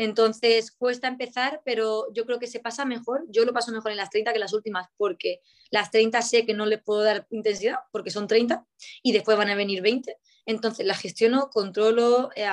[0.00, 3.26] Entonces cuesta empezar, pero yo creo que se pasa mejor.
[3.28, 6.46] Yo lo paso mejor en las 30 que en las últimas, porque las 30 sé
[6.46, 8.66] que no le puedo dar intensidad, porque son 30,
[9.02, 10.16] y después van a venir 20.
[10.46, 12.48] Entonces la gestiono, controlo, eh,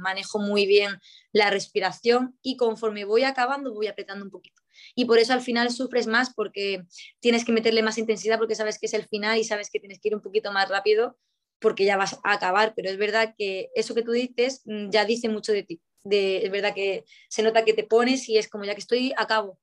[0.00, 0.98] manejo muy bien
[1.30, 4.62] la respiración y conforme voy acabando voy apretando un poquito.
[4.94, 6.86] Y por eso al final sufres más porque
[7.20, 10.00] tienes que meterle más intensidad porque sabes que es el final y sabes que tienes
[10.00, 11.18] que ir un poquito más rápido
[11.60, 12.72] porque ya vas a acabar.
[12.74, 15.82] Pero es verdad que eso que tú dices mm, ya dice mucho de ti.
[16.04, 19.12] De, es verdad que se nota que te pones y es como ya que estoy,
[19.16, 19.58] acabo.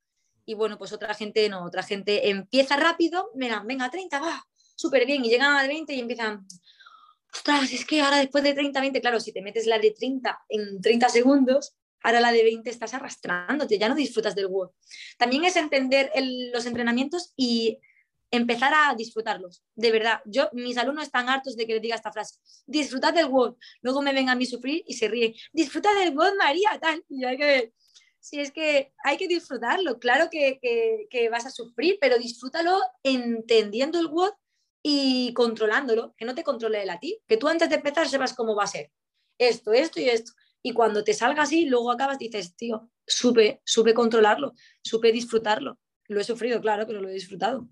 [0.45, 5.05] Y bueno, pues otra gente no, otra gente empieza rápido, venga, venga, 30, va, súper
[5.05, 6.47] bien, y llegan a 20 y empiezan,
[7.31, 10.39] ostras, es que ahora después de 30, 20, claro, si te metes la de 30
[10.49, 14.71] en 30 segundos, Ahora la de 20 estás arrastrándote, ya no disfrutas del WOD.
[15.17, 16.11] También es entender
[16.53, 17.79] los entrenamientos y
[18.31, 19.63] empezar a disfrutarlos.
[19.75, 23.27] De verdad, yo, mis alumnos están hartos de que les diga esta frase, disfrutad del
[23.27, 23.55] WOD.
[23.81, 27.03] Luego me ven a mí sufrir y se ríen, disfruta del WOD, María, tal.
[27.09, 27.73] Y hay que
[28.19, 29.99] si es que hay que disfrutarlo.
[29.99, 30.59] Claro que,
[31.09, 34.33] que, vas a sufrir, pero disfrútalo entendiendo el WOD
[34.83, 38.33] y controlándolo, que no te controle él a ti, que tú antes de empezar sepas
[38.33, 38.91] cómo va a ser.
[39.37, 40.33] Esto, esto y esto.
[40.61, 45.79] Y cuando te salga así, luego acabas, dices, tío, supe, supe controlarlo, supe disfrutarlo.
[46.07, 47.69] Lo he sufrido, claro, pero lo he disfrutado.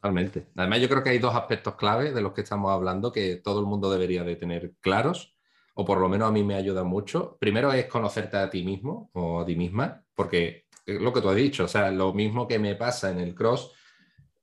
[0.00, 0.46] Totalmente.
[0.54, 3.60] Además, yo creo que hay dos aspectos clave de los que estamos hablando que todo
[3.60, 5.36] el mundo debería de tener claros,
[5.74, 7.36] o por lo menos a mí me ayuda mucho.
[7.40, 11.28] Primero es conocerte a ti mismo o a ti misma, porque es lo que tú
[11.28, 13.72] has dicho, o sea, lo mismo que me pasa en el cross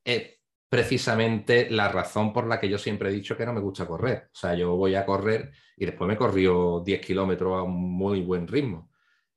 [0.03, 0.35] es
[0.69, 4.29] precisamente la razón por la que yo siempre he dicho que no me gusta correr.
[4.33, 8.21] O sea, yo voy a correr y después me corrió 10 kilómetros a un muy
[8.21, 8.89] buen ritmo.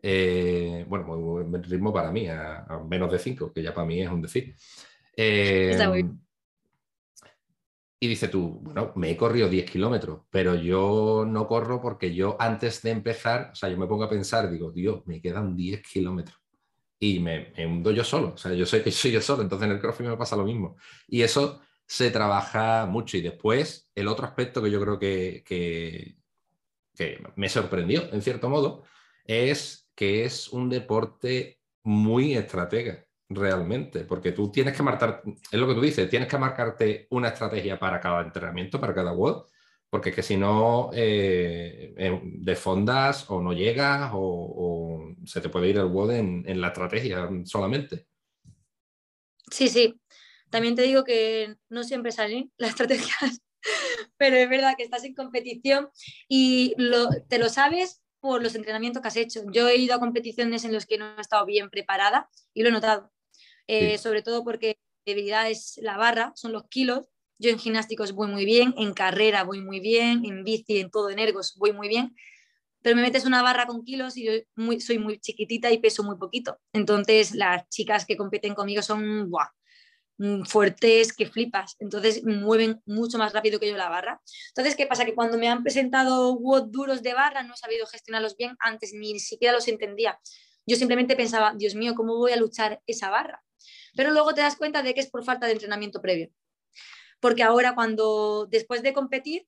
[0.02, 4.00] Eh, bueno, muy buen ritmo para mí, a, menos de 5, que ya para mí
[4.02, 4.54] es un decir.
[5.20, 5.76] Eh,
[8.00, 12.36] y dice tú, bueno, me he corrido 10 kilómetros, pero yo no corro porque yo
[12.38, 15.82] antes de empezar, o sea, yo me pongo a pensar, digo, Dios, me quedan 10
[15.82, 16.38] kilómetros.
[17.00, 19.80] Y me, hundo yo solo, o sea, yo que soy yo solo, entonces en el
[19.80, 20.76] CrossFit me pasa lo mismo.
[21.08, 23.16] Y eso se trabaja mucho.
[23.16, 26.16] Y después, el otro aspecto que yo creo que, que,
[26.94, 28.84] que me sorprendió, en cierto modo,
[29.24, 35.68] es que es un deporte muy estratega realmente, porque tú tienes que marcar, es lo
[35.68, 39.46] que tú dices, tienes que marcarte una estrategia para cada entrenamiento, para cada WOD,
[39.90, 45.76] porque que si no, eh, de fondas o no llegas o, se te puede ir
[45.76, 48.06] el WOD en, la estrategia solamente.
[49.50, 49.98] Sí, sí.
[50.50, 53.42] También te digo que no siempre salen las estrategias,
[54.16, 55.90] pero es verdad que estás en competición
[56.28, 56.74] y
[57.28, 59.42] te lo sabes por los entrenamientos que has hecho.
[59.52, 62.68] Yo he ido a competiciones en las que no he estado bien preparada y lo
[62.68, 63.10] he notado.
[63.68, 67.06] Eh, sobre todo porque debilidad es la barra, son los kilos.
[67.38, 71.10] Yo en gimnásticos voy muy bien, en carrera voy muy bien, en bici, en todo,
[71.10, 72.16] en ergos voy muy bien,
[72.82, 74.32] pero me metes una barra con kilos y yo
[74.80, 76.58] soy muy chiquitita y peso muy poquito.
[76.72, 79.30] Entonces las chicas que compiten conmigo son
[80.18, 84.20] mm, fuertes que flipas, entonces mueven mucho más rápido que yo la barra.
[84.48, 85.04] Entonces, ¿qué pasa?
[85.04, 88.94] Que cuando me han presentado WOD duros de barra no he sabido gestionarlos bien, antes
[88.94, 90.18] ni siquiera los entendía.
[90.66, 93.42] Yo simplemente pensaba, Dios mío, ¿cómo voy a luchar esa barra?
[93.96, 96.30] Pero luego te das cuenta de que es por falta de entrenamiento previo.
[97.20, 99.46] Porque ahora cuando después de competir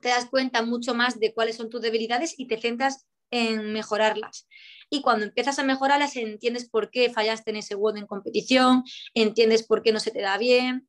[0.00, 4.46] te das cuenta mucho más de cuáles son tus debilidades y te centras en mejorarlas.
[4.90, 9.64] Y cuando empiezas a mejorarlas, entiendes por qué fallaste en ese WOD en competición, entiendes
[9.64, 10.88] por qué no se te da bien,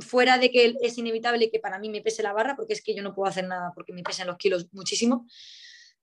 [0.00, 2.94] fuera de que es inevitable que para mí me pese la barra, porque es que
[2.94, 5.26] yo no puedo hacer nada porque me pesen los kilos muchísimo,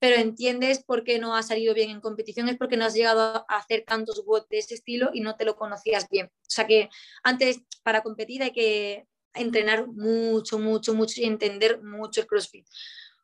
[0.05, 3.43] pero entiendes por qué no ha salido bien en competición, es porque no has llegado
[3.49, 6.27] a hacer tantos WOD de ese estilo y no te lo conocías bien.
[6.27, 6.89] O sea que
[7.23, 12.67] antes, para competir hay que entrenar mucho, mucho, mucho y entender mucho el CrossFit.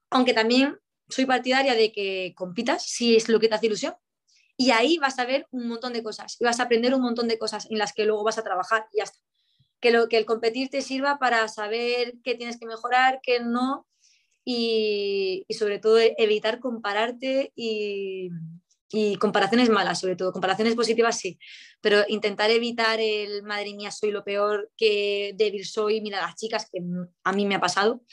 [0.10, 0.76] Aunque también
[1.08, 3.94] soy partidaria de que compitas si es lo que te hace ilusión.
[4.58, 7.28] Y ahí vas a ver un montón de cosas y vas a aprender un montón
[7.28, 9.20] de cosas en las que luego vas a trabajar y ya está.
[9.80, 13.86] Que, lo, que el competir te sirva para saber qué tienes que mejorar, qué no,
[14.44, 18.30] y, sobre todo evitar compararte y,
[19.20, 20.34] comparaciones malas, sobre todo.
[20.34, 21.40] Comparaciones positivas sí,
[21.80, 26.68] pero intentar evitar el madre mía, soy lo peor, que débil soy, mira las chicas,
[26.72, 26.82] que
[27.24, 28.04] a mí me ha pasado.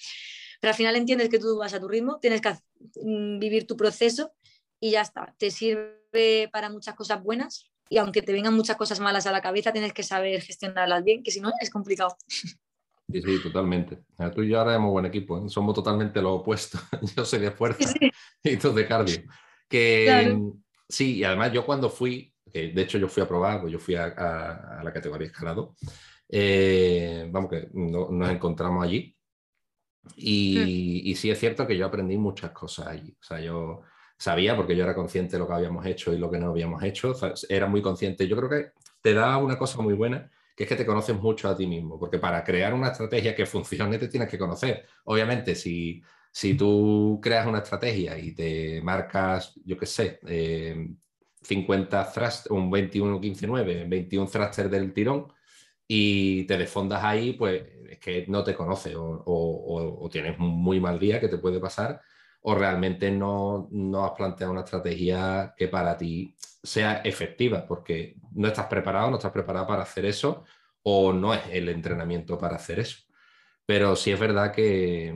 [0.61, 2.51] Pero al final entiendes que tú vas a tu ritmo, tienes que
[3.03, 4.33] mm, vivir tu proceso
[4.81, 5.35] y ya está.
[5.39, 9.41] Te sirve para muchas cosas buenas y aunque te vengan muchas cosas malas a la
[9.41, 12.17] cabeza, tienes que saber gestionarlas bien, que si no es complicado.
[13.11, 14.05] Sí, sí, totalmente.
[14.35, 15.49] Tú y yo ahora somos buen equipo, ¿eh?
[15.49, 16.79] somos totalmente lo opuesto.
[17.17, 17.91] yo soy de fuerza
[18.43, 19.23] y tú de cardio.
[19.67, 20.37] Que
[20.89, 23.79] sí, y además yo cuando fui, que de hecho yo fui a probar, pues yo
[23.79, 25.75] fui a, la categoría escalado,
[26.29, 29.15] eh, vamos que nos encontramos allí.
[30.17, 33.15] Y, y, sí es cierto que yo aprendí muchas cosas allí.
[33.21, 33.83] O sea, yo
[34.19, 36.83] sabía, porque yo era consciente de lo que habíamos hecho y lo que no habíamos
[36.83, 37.15] hecho,
[37.49, 38.27] era muy consciente.
[38.27, 41.49] Yo creo que te da una cosa muy buena que es que te conoces mucho
[41.49, 44.87] a ti mismo, porque para crear una estrategia que funcione te tienes que conocer.
[45.05, 50.19] Obviamente, si, si tú creas una estrategia y te marcas, yo qué sé,
[51.43, 55.33] 50 thrust, un 21-15-9, 21 thruster del tirón,
[55.87, 60.81] y te desfondas ahí, pues es que no te conoces o, o, tienes un muy
[60.81, 62.01] mal día que te puede pasar
[62.41, 66.35] o realmente no, no, has planteado una estrategia que para ti
[66.69, 70.45] sea efectiva, porque no estás preparado, no estás preparado para hacer eso,
[70.83, 72.99] o no es el entrenamiento para hacer eso.
[73.67, 75.15] Pero sí es verdad que,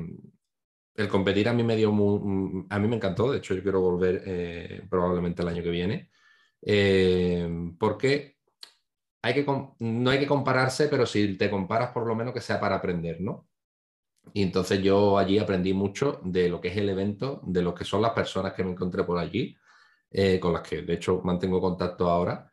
[0.95, 3.81] el competir a mí me dio muy, a mí me encantó, de hecho yo quiero
[3.81, 6.11] volver eh, probablemente el año que viene,
[6.63, 8.37] eh, porque
[9.23, 9.47] hay que,
[9.79, 13.21] no hay que compararse, pero si te comparas por lo menos que sea para aprender,
[13.21, 13.49] ¿no?
[14.35, 17.85] Y entonces yo allí aprendí mucho de lo que es el evento, de lo que
[17.85, 19.57] son las personas que me encontré por allí,
[20.13, 22.53] eh, con las que de hecho mantengo contacto ahora,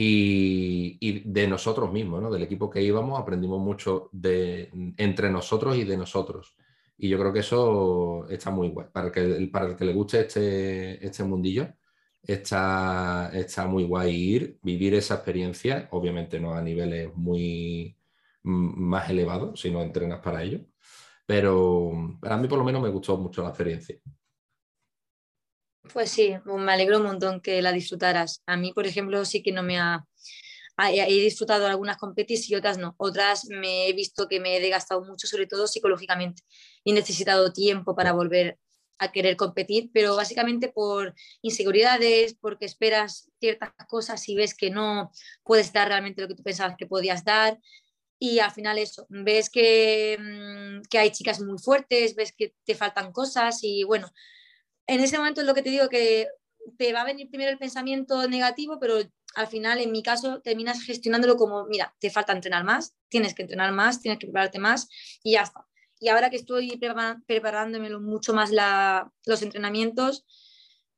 [0.00, 2.30] y, de nosotros mismos, ¿no?
[2.30, 6.54] Del equipo que íbamos, aprendimos mucho de, entre nosotros y de nosotros.
[6.96, 8.88] Y yo creo que eso está muy guay.
[8.92, 11.68] Para el que, para el que le guste este, este mundillo,
[12.22, 17.96] está, está muy guay ir, vivir esa experiencia, obviamente no a niveles muy
[18.42, 20.60] más elevados, si no entrenas para ello.
[21.26, 23.96] Pero para mí por lo menos me gustó mucho la experiencia.
[25.92, 28.42] Pues sí, me alegro un montón que la disfrutaras.
[28.46, 30.04] A mí, por ejemplo, sí que no me ha...
[30.90, 32.94] He disfrutado algunas competiciones y otras no.
[32.98, 36.42] Otras me he visto que me he desgastado mucho, sobre todo psicológicamente,
[36.84, 38.58] he necesitado tiempo para volver
[38.98, 45.10] a querer competir, pero básicamente por inseguridades, porque esperas ciertas cosas y ves que no
[45.42, 47.58] puedes dar realmente lo que tú pensabas que podías dar.
[48.20, 52.74] Y al final eso, ves que, mm, que hay chicas muy fuertes, ves que te
[52.74, 54.08] faltan cosas y bueno,
[54.88, 56.28] en ese momento es lo que te digo que
[56.76, 58.96] te va a venir primero el pensamiento negativo, pero
[59.34, 63.42] al final, en mi caso, terminas gestionándolo como, mira, te falta entrenar más, tienes que
[63.42, 64.88] entrenar más, tienes que prepararte más
[65.22, 65.66] y ya está.
[66.00, 66.80] Y ahora que estoy
[67.26, 68.50] preparándomelo mucho más
[69.26, 70.24] los entrenamientos,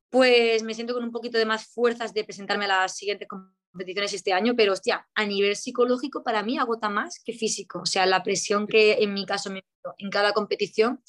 [0.09, 4.13] pues me siento con un poquito de más fuerzas de presentarme a las siguientes competiciones
[4.13, 7.81] este año, pero hostia, a nivel psicológico para mí agota más que físico.
[7.81, 9.65] O sea, la presión que en mi caso me
[9.97, 11.03] en cada competición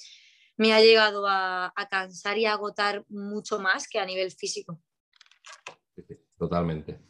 [0.62, 4.78] me ha llegado a, cansar y a agotar mucho más que a nivel físico.
[6.38, 7.00] Totalmente.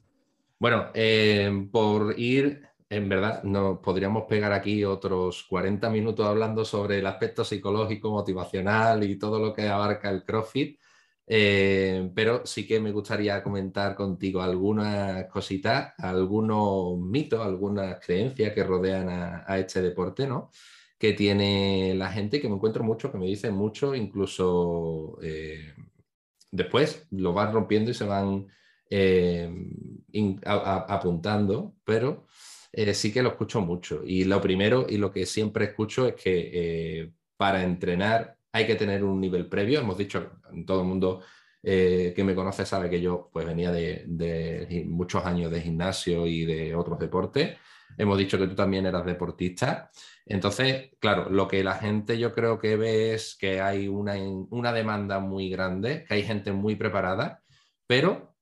[0.58, 7.00] Bueno, eh, por ir, en verdad, nos podríamos pegar aquí otros 40 minutos hablando sobre
[7.00, 10.80] el aspecto psicológico, motivacional y todo lo que abarca el CrossFit.
[11.26, 18.64] Eh, pero sí que me gustaría comentar contigo algunas cositas, algunos mitos, algunas creencias que
[18.64, 20.50] rodean a, a este deporte, ¿no?
[21.02, 25.74] Que tiene la gente, que me encuentro mucho, que me dicen mucho, incluso eh,
[26.52, 28.46] después lo van rompiendo y se van
[28.88, 29.52] eh,
[30.44, 32.28] apuntando, pero
[32.70, 34.02] eh, sí que lo escucho mucho.
[34.06, 39.02] Y lo primero y lo que siempre escucho es que para entrenar hay que tener
[39.02, 39.80] un nivel previo.
[39.80, 40.30] Hemos dicho,
[40.64, 41.22] todo el mundo
[41.60, 46.44] que me conoce sabe que yo pues, venía de, de muchos años de gimnasio y
[46.44, 47.56] de otros deportes.
[47.98, 49.90] Hemos dicho que tú también eras deportista.
[50.26, 54.14] Entonces, claro, lo que la gente yo creo que ve es que hay una,
[54.50, 57.42] una demanda muy grande, que hay gente muy preparada,
[57.86, 58.34] pero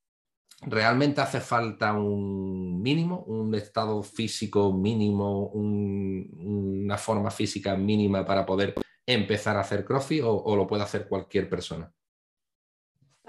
[0.63, 8.75] realmente hace falta un mínimo, un estado físico mínimo, una forma física mínima para poder
[9.07, 11.93] empezar a hacer crossfit o lo puede hacer cualquier persona.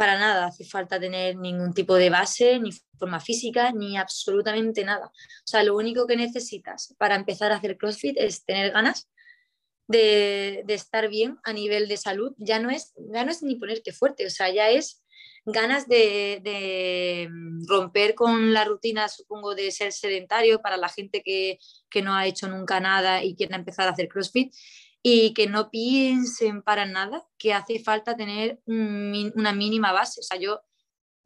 [0.01, 5.05] Para nada hace falta tener ningún tipo de base, ni forma física, ni absolutamente nada.
[5.05, 9.07] O sea, lo único que necesitas para empezar a hacer CrossFit es tener ganas
[9.87, 12.33] de, estar bien a nivel de salud.
[12.39, 15.03] Ya no, es, ya no es ni ponerte fuerte, o sea, ya es
[15.45, 17.29] ganas de, de,
[17.67, 21.59] romper con la rutina, supongo, de ser sedentario para la gente que,
[21.91, 24.51] que, no ha hecho nunca nada y quiere empezar a hacer CrossFit
[25.03, 30.19] y que no piensen para nada que hace falta tener una mínima base.
[30.21, 30.61] O sea, yo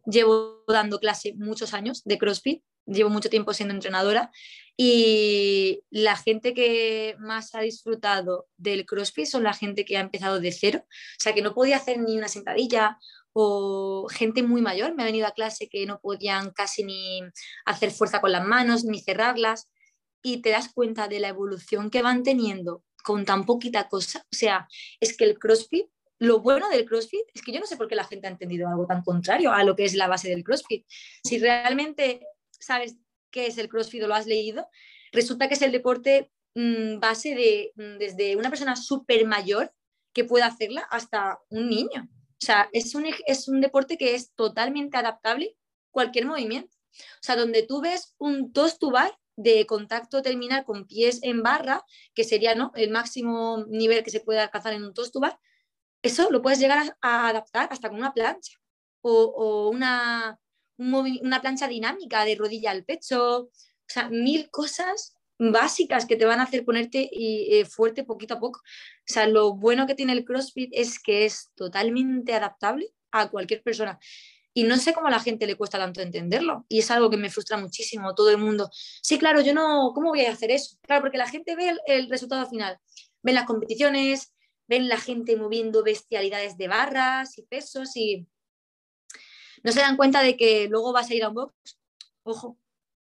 [0.05, 4.31] llevo dando clase muchos años de CrossFit, llevo mucho tiempo siendo entrenadora
[4.77, 10.39] y la gente que más ha disfrutado del CrossFit son la gente que ha empezado
[10.39, 12.97] de cero, o sea, que no podía hacer ni una sentadilla
[13.33, 17.21] o gente muy mayor me ha venido a clase que no podían casi ni
[17.65, 19.69] hacer fuerza con las manos ni cerrarlas
[20.21, 24.25] y te das cuenta de la evolución que van teniendo con tan poquita cosa.
[24.31, 24.67] O sea,
[24.99, 25.85] es que el CrossFit,
[26.17, 28.67] lo bueno del CrossFit es que yo no sé por qué la gente ha entendido
[28.67, 30.85] algo tan contrario a lo que es la base del CrossFit.
[31.23, 32.95] Si realmente sabes
[33.29, 34.67] qué es el CrossFit o lo has leído,
[35.11, 39.71] resulta que es el deporte mm, base de mm, desde una persona súper mayor
[40.11, 42.09] que pueda hacerla hasta un niño.
[42.09, 45.55] O sea, es un, es un deporte que es totalmente adaptable
[45.91, 46.75] cualquier movimiento.
[46.97, 48.89] O sea, donde tú ves un toast to
[49.35, 51.83] de contacto terminal con pies en barra,
[52.13, 52.71] que sería ¿no?
[52.75, 55.37] el máximo nivel que se puede alcanzar en un tostubar,
[56.01, 58.57] eso lo puedes llegar a, adaptar hasta con una plancha
[59.01, 60.39] o, una,
[60.77, 63.49] una plancha dinámica de rodilla al pecho, o
[63.87, 68.59] sea, mil cosas básicas que te van a hacer ponerte eh, fuerte poquito a poco.
[68.59, 73.61] O sea, lo bueno que tiene el CrossFit es que es totalmente adaptable a cualquier
[73.61, 73.99] persona.
[74.57, 76.65] Y no sé cómo a la gente le cuesta tanto entenderlo.
[76.69, 78.15] Y es algo que me frustra muchísimo.
[78.15, 80.77] Todo el mundo, sí, claro, yo no, ¿cómo voy a hacer eso?
[80.81, 82.79] Claro, porque la gente ve el, resultado final.
[83.21, 84.33] Ven las competiciones,
[84.67, 88.27] ven la gente moviendo bestialidades de barras y pesos y
[89.61, 91.53] no se dan cuenta de que luego vas a ir a un box,
[92.23, 92.57] ojo,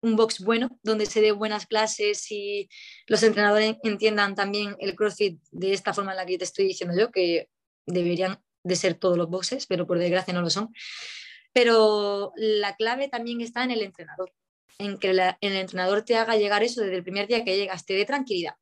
[0.04, 2.70] un box bueno, donde se dé buenas clases y
[3.08, 6.96] los entrenadores entiendan también el CrossFit de esta forma en la que te estoy diciendo
[6.96, 7.50] yo, que
[7.88, 10.72] deberían de ser todos los boxes, pero por desgracia no lo son.
[11.54, 14.32] Pero la clave también está en el entrenador,
[14.78, 17.94] en que el entrenador te haga llegar eso desde el primer día que llegas, te
[17.94, 18.56] dé tranquilidad,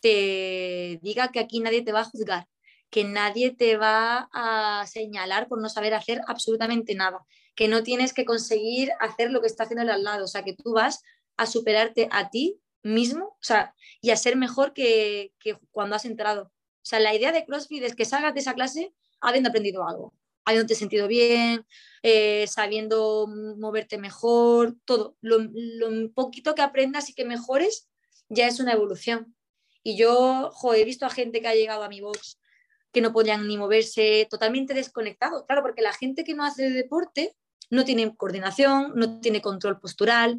[0.00, 2.46] te diga que aquí nadie te va a juzgar,
[2.90, 8.12] que nadie te va a señalar por no saber hacer absolutamente nada, que no tienes
[8.12, 11.02] que conseguir hacer lo que está haciendo el al lado, o sea, que tú vas
[11.36, 16.04] a superarte a ti mismo, o sea, y a ser mejor que, que cuando has
[16.04, 16.44] entrado.
[16.44, 20.12] O sea, la idea de CrossFit es que salgas de esa clase habiendo aprendido algo,
[20.44, 21.66] habiéndote sentido bien,
[22.02, 25.16] eh, sabiendo moverte mejor, todo.
[25.20, 27.88] Lo, lo, poquito que aprendas y que mejores
[28.28, 29.36] ya es una evolución.
[29.82, 32.38] Y yo he visto a gente que ha llegado a mi box
[32.92, 35.46] que no podían ni moverse, totalmente desconectado.
[35.46, 37.34] Claro, porque la gente que no hace deporte
[37.70, 40.38] no tiene coordinación, no tiene control postural,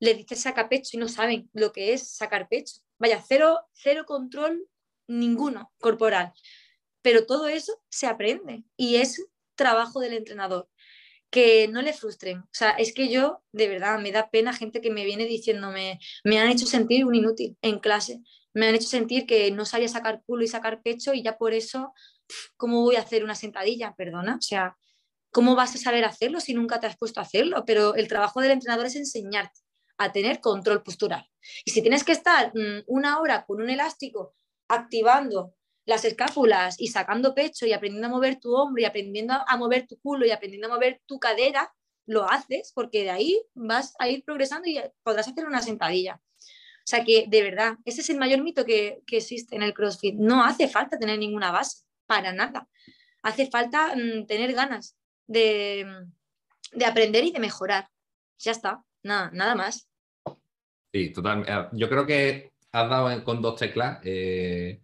[0.00, 2.80] le dices saca pecho y no saben lo que es sacar pecho.
[2.98, 4.66] Vaya, cero, cero control
[5.06, 6.32] ninguno corporal.
[7.02, 9.24] Pero todo eso se aprende y es
[9.54, 10.68] trabajo del entrenador.
[11.30, 12.40] Que no le frustren.
[12.40, 15.98] O sea, es que yo, de verdad, me da pena gente que me viene diciéndome,
[16.24, 18.20] me han hecho sentir un inútil en clase,
[18.52, 21.54] me han hecho sentir que no sabía sacar culo y sacar pecho y ya por
[21.54, 21.94] eso,
[22.56, 23.94] ¿cómo voy a hacer una sentadilla?
[23.96, 24.76] Perdona, o sea,
[25.30, 27.64] ¿cómo vas a saber hacerlo si nunca te has puesto a hacerlo?
[27.66, 29.60] Pero el trabajo del entrenador es enseñarte
[29.98, 31.26] a tener control postural.
[31.64, 34.34] Y si tienes que estar mm, una hora con un elástico
[34.68, 39.56] activando las escápulas y sacando pecho y aprendiendo a mover tu hombro y aprendiendo a
[39.56, 41.72] mover tu culo y aprendiendo a mover tu cadera,
[42.06, 46.20] lo haces porque de ahí vas a ir progresando y podrás hacer una sentadilla.
[46.82, 50.16] O sea que de verdad, ese es el mayor mito que, existe en el CrossFit.
[50.16, 52.68] No hace falta tener ninguna base, para nada.
[53.22, 55.86] Hace falta mm, tener ganas de,
[56.72, 57.88] de, aprender y de mejorar.
[58.38, 59.88] Ya está, nada, nada más.
[60.92, 61.44] Sí, total.
[61.46, 64.00] Eh, yo creo que has dado con dos teclas.
[64.02, 64.82] Eh,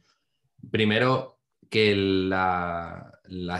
[0.70, 1.38] primero,
[1.68, 3.12] que la,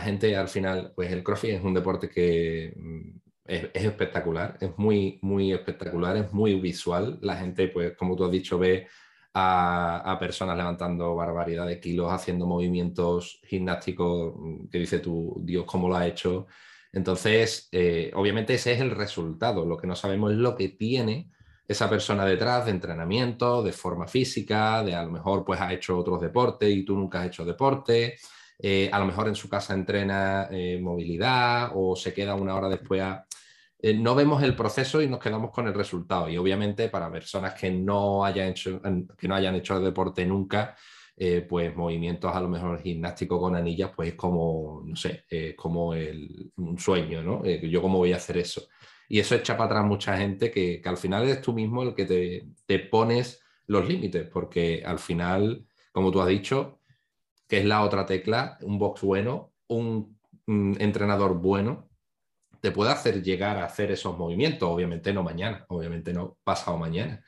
[0.03, 5.19] gente al final, pues el CrossFit es un deporte que mm, es, espectacular, es muy,
[5.21, 7.19] muy espectacular, es muy visual.
[7.21, 8.87] La gente, pues como tú has dicho, ve
[9.33, 15.87] a, personas levantando barbaridad de kilos, haciendo movimientos gimnásticos mm, que dice tú, Dios, ¿cómo
[15.89, 16.47] lo ha hecho?
[16.91, 19.65] Entonces, eh, obviamente ese es el resultado.
[19.65, 21.29] Lo que no sabemos es lo que tiene
[21.69, 25.99] esa persona detrás de entrenamiento, de forma física, de a lo mejor pues ha hecho
[25.99, 28.17] otros deportes y tú nunca has hecho deporte,
[28.57, 32.69] eh, a lo mejor en su casa entrena eh, movilidad o se queda una hora
[32.69, 33.03] después.
[33.83, 36.27] Eh, no vemos el proceso y nos quedamos con el resultado.
[36.27, 38.81] Y obviamente para personas que no hayan hecho,
[39.15, 40.75] que no hayan hecho deporte nunca,
[41.49, 46.77] pues movimientos a lo mejor gimnástico con anillas, pues es como, no sé, como un
[46.79, 47.45] sueño, ¿no?
[47.45, 48.69] yo cómo voy a hacer eso.
[49.09, 52.05] Y eso echa para atrás mucha gente que, al final eres tú mismo el que
[52.05, 56.79] te, te, pones los límites, porque al final, como tú has dicho,
[57.47, 61.89] que es la otra tecla, un box bueno, un, entrenador bueno,
[62.61, 67.23] te puede hacer llegar a hacer esos movimientos, obviamente no mañana, obviamente no pasado mañana.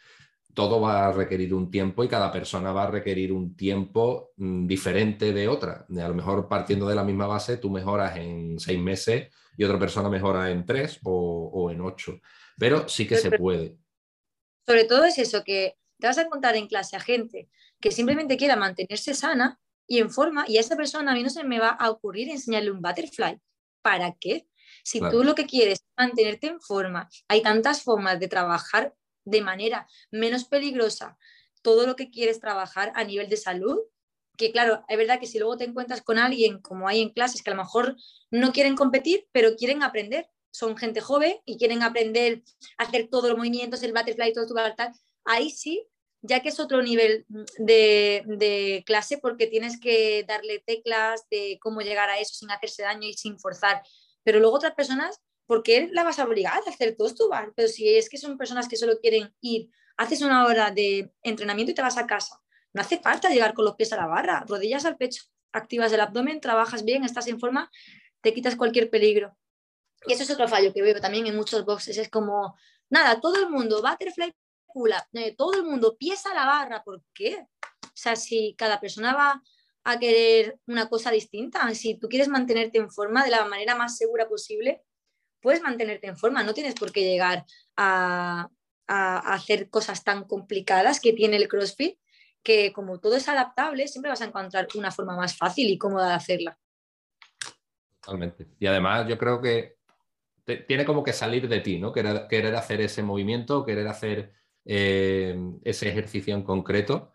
[0.54, 4.68] Todo va a requerir un tiempo y cada persona va a requerir un tiempo mm,
[4.68, 5.86] diferente de otra.
[5.90, 9.30] A lo mejor partiendo de la misma base, tú mejoras en seis meses
[9.62, 12.20] y otra persona mejora en tres o, en ocho.
[12.57, 13.78] Pero sí que se puede.
[14.66, 17.47] Sobre todo es eso, que te vas a contar en clase a gente
[17.80, 21.30] que simplemente quiera mantenerse sana y en forma, y a esa persona a mí no
[21.30, 23.39] se me va a ocurrir enseñarle un butterfly.
[23.84, 24.47] ¿Para qué?
[24.84, 28.95] Si tú lo que quieres es mantenerte en forma, hay tantas formas de trabajar
[29.26, 31.20] de manera menos peligrosa
[31.62, 33.78] todo lo que quieres trabajar a nivel de salud,
[34.42, 37.44] que claro, es verdad que si luego te encuentras con alguien como hay en clases
[37.44, 37.96] que a lo mejor
[38.32, 42.42] no quieren competir, pero quieren aprender, son gente joven y quieren aprender
[42.80, 44.92] a hacer todos los movimientos, el butterfly, todo tu tal,
[45.26, 45.88] ahí sí,
[46.24, 47.26] ya que es otro nivel
[47.60, 52.82] de, de, clase porque tienes que darle teclas de cómo llegar a eso sin hacerse
[52.82, 53.84] daño y sin forzar.
[54.24, 57.30] Pero luego otras personas, ¿por qué la vas a obligar a hacer todo esto?
[57.56, 61.72] Pero si es que son personas que solo quieren ir, haces una hora de entrenamiento
[61.72, 62.41] y te vas a casa
[62.74, 65.99] no hace falta llegar con los pies a la barra, rodillas al pecho, activas el
[65.99, 67.69] abdomen, trabajas bien, estás en forma,
[68.22, 69.38] te quitas cualquier peligro.
[70.07, 71.97] Y eso es otro fallo que veo también en muchos boxes.
[71.97, 72.55] Es como,
[72.89, 74.34] nada, todo el mundo, butterfly,
[74.74, 76.84] pull-up, eh, todo el mundo, pies a la barra.
[76.84, 77.45] ¿Por qué?
[77.84, 79.43] O sea, si cada persona va
[79.84, 83.97] a querer una cosa distinta, si tú quieres mantenerte en forma de la manera más
[83.97, 84.82] segura posible,
[85.39, 86.43] puedes mantenerte en forma.
[86.43, 87.45] No tienes por qué llegar
[87.76, 88.49] a,
[88.88, 91.99] a hacer cosas tan complicadas que tiene el CrossFit
[92.44, 96.10] que como todo es adaptable, siempre vas a encontrar una forma más fácil y cómoda
[96.10, 96.58] de hacerla.
[98.00, 98.48] Totalmente.
[98.60, 99.78] Y además yo creo que
[100.68, 101.94] tiene como que salir de ti, ¿no?
[101.94, 104.34] Querer, querer hacer ese movimiento, querer hacer
[104.66, 107.14] eh, ese ejercicio en concreto.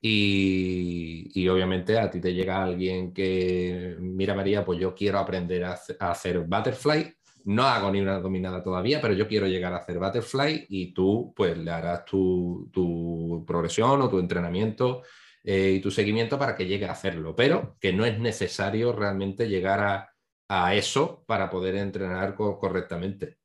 [0.00, 5.72] Y, obviamente a ti te llega alguien que, mira María, pues yo quiero aprender a,
[6.00, 7.15] hacer butterfly,
[7.46, 11.32] no hago ni una dominada todavía, pero yo quiero llegar a hacer butterfly y tú
[11.34, 15.02] pues le harás tu, tu progresión o tu entrenamiento
[15.44, 19.48] eh, y tu seguimiento para que llegue a hacerlo, pero que no es necesario realmente
[19.48, 20.12] llegar a,
[20.48, 23.38] a eso para poder entrenar correctamente.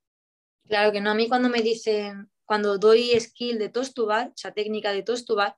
[0.68, 4.52] Claro que no, a mí cuando me dicen, cuando doy skill de tostubar, o sea,
[4.52, 5.56] técnica de tostubar,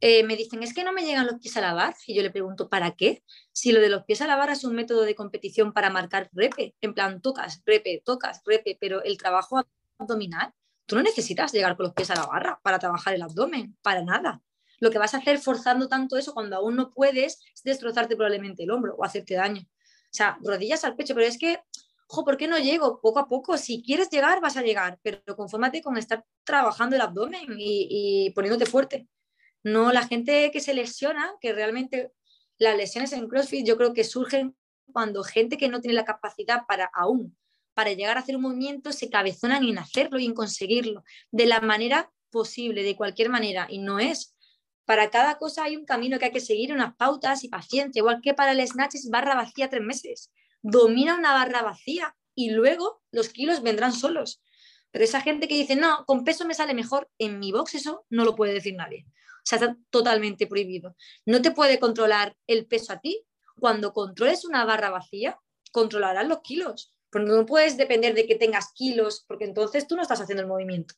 [0.00, 1.96] eh, me dicen, es que no me llegan los pies a la barra.
[2.06, 3.22] Y yo le pregunto, ¿para qué?
[3.52, 6.30] Si lo de los pies a la barra es un método de competición para marcar
[6.32, 9.62] repe, en plan, tocas, repe, tocas, repe, pero el trabajo
[9.98, 10.52] abdominal,
[10.86, 14.02] tú no necesitas llegar con los pies a la barra para trabajar el abdomen, para
[14.02, 14.42] nada.
[14.80, 18.62] Lo que vas a hacer forzando tanto eso cuando aún no puedes es destrozarte probablemente
[18.62, 19.62] el hombro o hacerte daño.
[19.62, 21.58] O sea, rodillas al pecho, pero es que,
[22.06, 23.00] ojo, ¿por qué no llego?
[23.00, 27.02] Poco a poco, si quieres llegar, vas a llegar, pero confórmate con estar trabajando el
[27.02, 29.08] abdomen y, y poniéndote fuerte.
[29.62, 32.12] No, la gente que se lesiona, que realmente
[32.58, 34.56] las lesiones en CrossFit yo creo que surgen
[34.92, 37.36] cuando gente que no tiene la capacidad para aún,
[37.74, 41.60] para llegar a hacer un movimiento, se cabezonan en hacerlo y en conseguirlo de la
[41.60, 44.34] manera posible, de cualquier manera, y no es.
[44.84, 48.20] Para cada cosa hay un camino que hay que seguir, unas pautas y paciencia, igual
[48.22, 50.32] que para el snatch es barra vacía tres meses.
[50.62, 54.42] Domina una barra vacía y luego los kilos vendrán solos.
[54.90, 58.06] Pero esa gente que dice, no, con peso me sale mejor, en mi box eso
[58.08, 59.06] no lo puede decir nadie
[59.48, 60.96] sea, está totalmente prohibido.
[61.26, 63.24] No te puede controlar el peso a ti.
[63.58, 65.38] Cuando controles una barra vacía,
[65.72, 66.94] controlarás los kilos.
[67.10, 70.48] Porque no puedes depender de que tengas kilos, porque entonces tú no estás haciendo el
[70.48, 70.94] movimiento.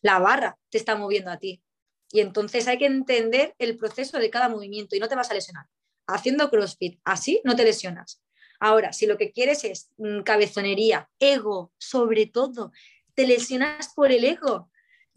[0.00, 1.62] La barra te está moviendo a ti.
[2.10, 5.34] Y entonces hay que entender el proceso de cada movimiento y no te vas a
[5.34, 5.66] lesionar.
[6.06, 8.22] Haciendo CrossFit así no te lesionas.
[8.58, 12.72] Ahora, si lo que quieres es mm, cabezonería, ego, sobre todo,
[13.14, 14.69] te lesionas por el ego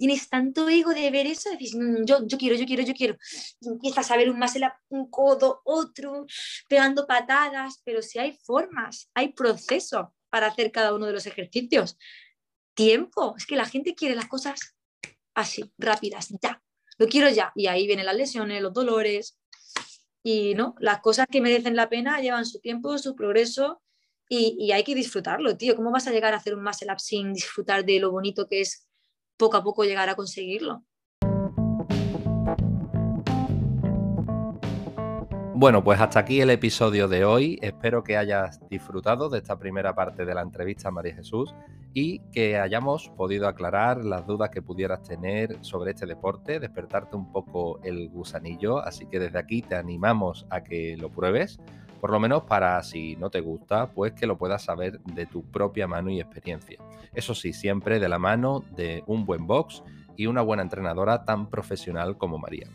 [0.04, 3.16] tienes tanto ego de ver eso, dices, mm, yo, yo quiero, yo quiero, yo quiero.
[3.62, 4.54] Empiezas a ver un más
[4.89, 6.26] un codo, otro,
[6.68, 11.97] pegando patadas, pero si hay formas, hay proceso para hacer cada uno de los ejercicios.
[12.74, 14.76] Tiempo, es que la gente quiere las cosas
[15.36, 16.62] así, rápidas, ya,
[16.97, 17.54] lo quiero ya.
[17.56, 19.39] Y ahí vienen las lesiones, los dolores.
[20.22, 23.82] Y no, las cosas que merecen la pena llevan su tiempo, su progreso
[24.28, 25.78] y, y hay que disfrutarlo, tío.
[25.78, 28.60] ¿Cómo vas a llegar a hacer un muscle up sin disfrutar de lo bonito que
[28.60, 28.86] es
[29.38, 30.84] poco a poco llegar a conseguirlo.
[35.56, 37.58] Bueno, pues hasta aquí el episodio de hoy.
[37.62, 41.54] Espero que hayas disfrutado de esta primera parte de la entrevista a María Jesús
[41.94, 47.32] y que hayamos podido aclarar las dudas que pudieras tener sobre este deporte, despertarte un
[47.32, 48.80] poco el gusanillo.
[48.80, 51.60] Así que desde aquí te animamos a que lo pruebes,
[52.04, 55.41] por lo menos para si no te gusta, pues que lo puedas saber de tu
[55.41, 56.78] propia mano y experiencia.
[57.14, 59.84] Eso sí, siempre de la mano de un buen box
[60.18, 62.68] y una buena entrenadora tan profesional como María.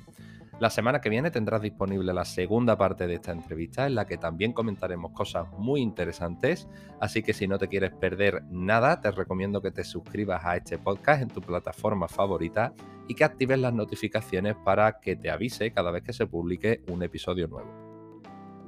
[0.61, 4.17] La semana que viene tendrás disponible la segunda parte de esta entrevista en la que
[4.17, 6.67] también comentaremos cosas muy interesantes,
[6.99, 10.79] así que si no te quieres perder nada, te recomiendo que te suscribas a este
[10.79, 12.73] podcast en tu plataforma favorita
[13.07, 17.03] y que actives las notificaciones para que te avise cada vez que se publique un
[17.03, 17.88] episodio nuevo.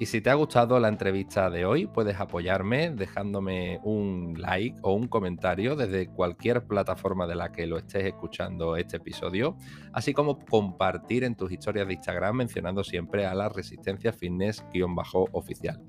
[0.01, 4.94] Y si te ha gustado la entrevista de hoy, puedes apoyarme dejándome un like o
[4.94, 9.59] un comentario desde cualquier plataforma de la que lo estés escuchando este episodio,
[9.92, 15.82] así como compartir en tus historias de Instagram mencionando siempre a la Resistencia Fitness-oficial.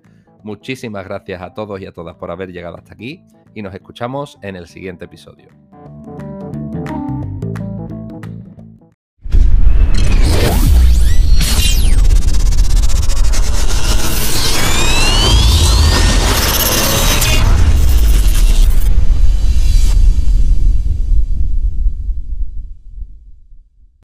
[0.43, 3.23] Muchísimas gracias a todos y a todas por haber llegado hasta aquí
[3.55, 5.47] y nos escuchamos en el siguiente episodio.